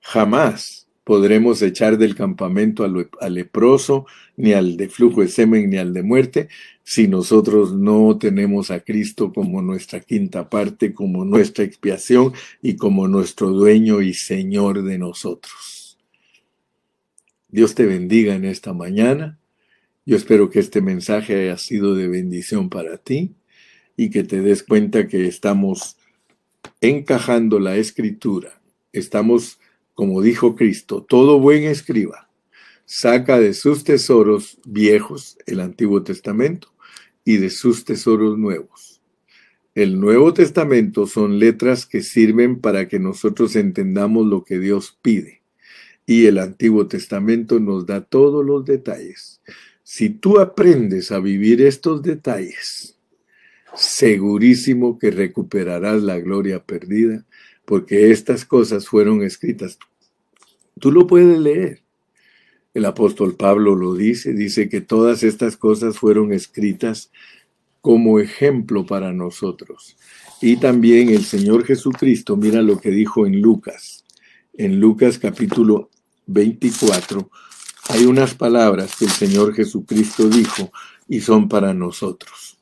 Jamás 0.00 0.84
podremos 1.04 1.60
echar 1.62 1.98
del 1.98 2.14
campamento 2.14 2.84
al, 2.84 3.34
leproso, 3.34 4.06
ni 4.36 4.52
al 4.52 4.76
de 4.76 4.88
flujo 4.88 5.20
de 5.20 5.28
semen, 5.28 5.70
ni 5.70 5.76
al 5.76 5.92
de 5.92 6.02
muerte, 6.02 6.48
si 6.82 7.08
nosotros 7.08 7.74
no 7.74 8.16
tenemos 8.18 8.70
a 8.70 8.80
Cristo 8.80 9.32
como 9.32 9.62
nuestra 9.62 10.00
quinta 10.00 10.48
parte, 10.48 10.94
como 10.94 11.24
nuestra 11.24 11.64
expiación 11.64 12.32
y 12.62 12.76
como 12.76 13.06
nuestro 13.06 13.50
dueño 13.50 14.00
y 14.00 14.14
Señor 14.14 14.82
de 14.82 14.98
nosotros. 14.98 15.98
Dios 17.48 17.74
te 17.74 17.86
bendiga 17.86 18.34
en 18.34 18.46
esta 18.46 18.72
mañana. 18.72 19.38
Yo 20.06 20.16
espero 20.16 20.50
que 20.50 20.60
este 20.60 20.80
mensaje 20.80 21.34
haya 21.34 21.56
sido 21.56 21.94
de 21.94 22.08
bendición 22.08 22.68
para 22.68 22.98
ti 22.98 23.34
y 23.96 24.10
que 24.10 24.24
te 24.24 24.40
des 24.40 24.62
cuenta 24.62 25.08
que 25.08 25.26
estamos 25.26 25.96
encajando 26.80 27.58
la 27.58 27.76
escritura, 27.76 28.60
estamos 28.92 29.58
como 29.94 30.22
dijo 30.22 30.56
Cristo, 30.56 31.02
todo 31.02 31.38
buen 31.38 31.64
escriba 31.64 32.24
saca 32.86 33.38
de 33.38 33.54
sus 33.54 33.84
tesoros 33.84 34.58
viejos, 34.64 35.38
el 35.46 35.60
Antiguo 35.60 36.02
Testamento, 36.02 36.68
y 37.24 37.38
de 37.38 37.50
sus 37.50 37.84
tesoros 37.84 38.38
nuevos. 38.38 39.00
El 39.74 39.98
Nuevo 39.98 40.34
Testamento 40.34 41.06
son 41.06 41.38
letras 41.38 41.86
que 41.86 42.02
sirven 42.02 42.60
para 42.60 42.86
que 42.86 42.98
nosotros 42.98 43.56
entendamos 43.56 44.26
lo 44.26 44.44
que 44.44 44.58
Dios 44.58 44.98
pide. 45.02 45.42
Y 46.06 46.26
el 46.26 46.38
Antiguo 46.38 46.86
Testamento 46.86 47.58
nos 47.58 47.86
da 47.86 48.02
todos 48.02 48.44
los 48.44 48.64
detalles. 48.64 49.40
Si 49.84 50.08
tú 50.08 50.40
aprendes 50.40 51.12
a 51.12 51.20
vivir 51.20 51.60
estos 51.60 52.02
detalles, 52.02 52.96
segurísimo 53.74 54.98
que 54.98 55.10
recuperarás 55.10 56.02
la 56.02 56.18
gloria 56.18 56.64
perdida 56.64 57.26
porque 57.66 58.10
estas 58.10 58.46
cosas 58.46 58.88
fueron 58.88 59.22
escritas. 59.22 59.78
Tú 60.80 60.90
lo 60.90 61.06
puedes 61.06 61.38
leer. 61.38 61.82
El 62.72 62.86
apóstol 62.86 63.36
Pablo 63.36 63.76
lo 63.76 63.94
dice, 63.94 64.32
dice 64.32 64.70
que 64.70 64.80
todas 64.80 65.22
estas 65.22 65.58
cosas 65.58 65.98
fueron 65.98 66.32
escritas 66.32 67.10
como 67.82 68.20
ejemplo 68.20 68.86
para 68.86 69.12
nosotros. 69.12 69.98
Y 70.40 70.56
también 70.56 71.10
el 71.10 71.24
Señor 71.24 71.66
Jesucristo, 71.66 72.36
mira 72.36 72.62
lo 72.62 72.80
que 72.80 72.90
dijo 72.90 73.26
en 73.26 73.42
Lucas. 73.42 74.04
En 74.54 74.80
Lucas 74.80 75.18
capítulo 75.18 75.90
24 76.26 77.30
hay 77.88 78.06
unas 78.06 78.34
palabras 78.34 78.96
que 78.96 79.04
el 79.04 79.10
Señor 79.10 79.54
Jesucristo 79.54 80.28
dijo 80.28 80.72
y 81.08 81.20
son 81.20 81.48
para 81.48 81.74
nosotros. 81.74 82.56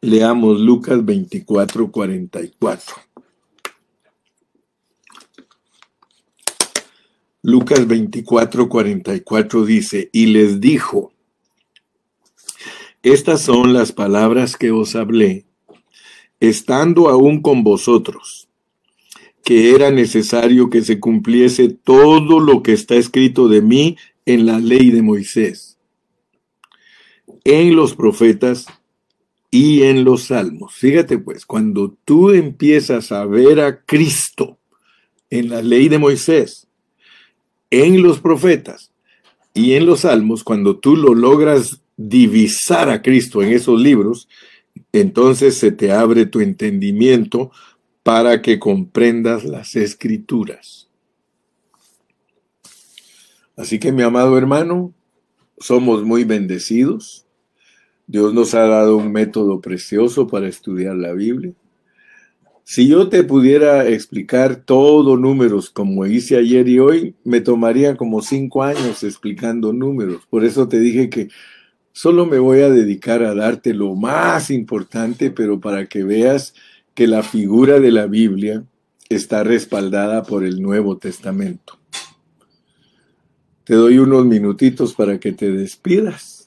Leamos 0.00 0.60
Lucas 0.60 1.04
24, 1.04 1.90
44. 1.90 2.94
Lucas 7.42 7.86
24, 7.86 8.68
44 8.68 9.64
dice, 9.64 10.10
y 10.12 10.26
les 10.26 10.60
dijo, 10.60 11.12
estas 13.02 13.42
son 13.42 13.72
las 13.72 13.92
palabras 13.92 14.56
que 14.56 14.72
os 14.72 14.96
hablé, 14.96 15.46
estando 16.40 17.08
aún 17.08 17.40
con 17.40 17.62
vosotros, 17.62 18.47
que 19.44 19.74
era 19.74 19.90
necesario 19.90 20.70
que 20.70 20.82
se 20.82 21.00
cumpliese 21.00 21.68
todo 21.68 22.40
lo 22.40 22.62
que 22.62 22.72
está 22.72 22.96
escrito 22.96 23.48
de 23.48 23.62
mí 23.62 23.96
en 24.26 24.46
la 24.46 24.58
ley 24.58 24.90
de 24.90 25.02
Moisés, 25.02 25.78
en 27.44 27.74
los 27.74 27.94
profetas 27.94 28.66
y 29.50 29.82
en 29.84 30.04
los 30.04 30.24
salmos. 30.24 30.74
Fíjate 30.74 31.18
pues, 31.18 31.46
cuando 31.46 31.96
tú 32.04 32.30
empiezas 32.30 33.12
a 33.12 33.24
ver 33.24 33.60
a 33.60 33.84
Cristo 33.84 34.58
en 35.30 35.48
la 35.48 35.62
ley 35.62 35.88
de 35.88 35.98
Moisés, 35.98 36.66
en 37.70 38.02
los 38.02 38.20
profetas 38.20 38.92
y 39.54 39.74
en 39.74 39.86
los 39.86 40.00
salmos, 40.00 40.44
cuando 40.44 40.78
tú 40.78 40.96
lo 40.96 41.14
logras 41.14 41.80
divisar 41.96 42.90
a 42.90 43.02
Cristo 43.02 43.42
en 43.42 43.52
esos 43.52 43.80
libros, 43.80 44.28
entonces 44.92 45.56
se 45.56 45.72
te 45.72 45.92
abre 45.92 46.26
tu 46.26 46.40
entendimiento 46.40 47.50
para 48.02 48.42
que 48.42 48.58
comprendas 48.58 49.44
las 49.44 49.76
escrituras. 49.76 50.88
Así 53.56 53.78
que 53.78 53.92
mi 53.92 54.02
amado 54.02 54.38
hermano, 54.38 54.94
somos 55.58 56.04
muy 56.04 56.24
bendecidos 56.24 57.28
Dios 58.08 58.32
nos 58.32 58.54
ha 58.54 58.66
dado 58.66 58.96
un 58.96 59.12
método 59.12 59.60
precioso 59.60 60.26
para 60.26 60.48
estudiar 60.48 60.96
la 60.96 61.12
Biblia. 61.12 61.52
Si 62.64 62.88
yo 62.88 63.10
te 63.10 63.22
pudiera 63.22 63.86
explicar 63.86 64.56
todo 64.56 65.18
números 65.18 65.68
como 65.68 66.06
hice 66.06 66.38
ayer 66.38 66.66
y 66.68 66.78
hoy, 66.78 67.14
me 67.22 67.42
tomaría 67.42 67.98
como 67.98 68.22
cinco 68.22 68.62
años 68.62 69.02
explicando 69.02 69.74
números. 69.74 70.26
Por 70.30 70.46
eso 70.46 70.68
te 70.68 70.80
dije 70.80 71.10
que 71.10 71.28
solo 71.92 72.24
me 72.24 72.38
voy 72.38 72.60
a 72.60 72.70
dedicar 72.70 73.22
a 73.22 73.34
darte 73.34 73.74
lo 73.74 73.94
más 73.94 74.50
importante, 74.50 75.30
pero 75.30 75.60
para 75.60 75.84
que 75.84 76.02
veas 76.02 76.54
que 76.98 77.06
la 77.06 77.22
figura 77.22 77.78
de 77.78 77.92
la 77.92 78.06
Biblia 78.06 78.64
está 79.08 79.44
respaldada 79.44 80.24
por 80.24 80.42
el 80.42 80.60
Nuevo 80.60 80.98
Testamento. 80.98 81.78
Te 83.62 83.74
doy 83.74 83.98
unos 83.98 84.26
minutitos 84.26 84.94
para 84.94 85.20
que 85.20 85.30
te 85.30 85.52
despidas 85.52 86.37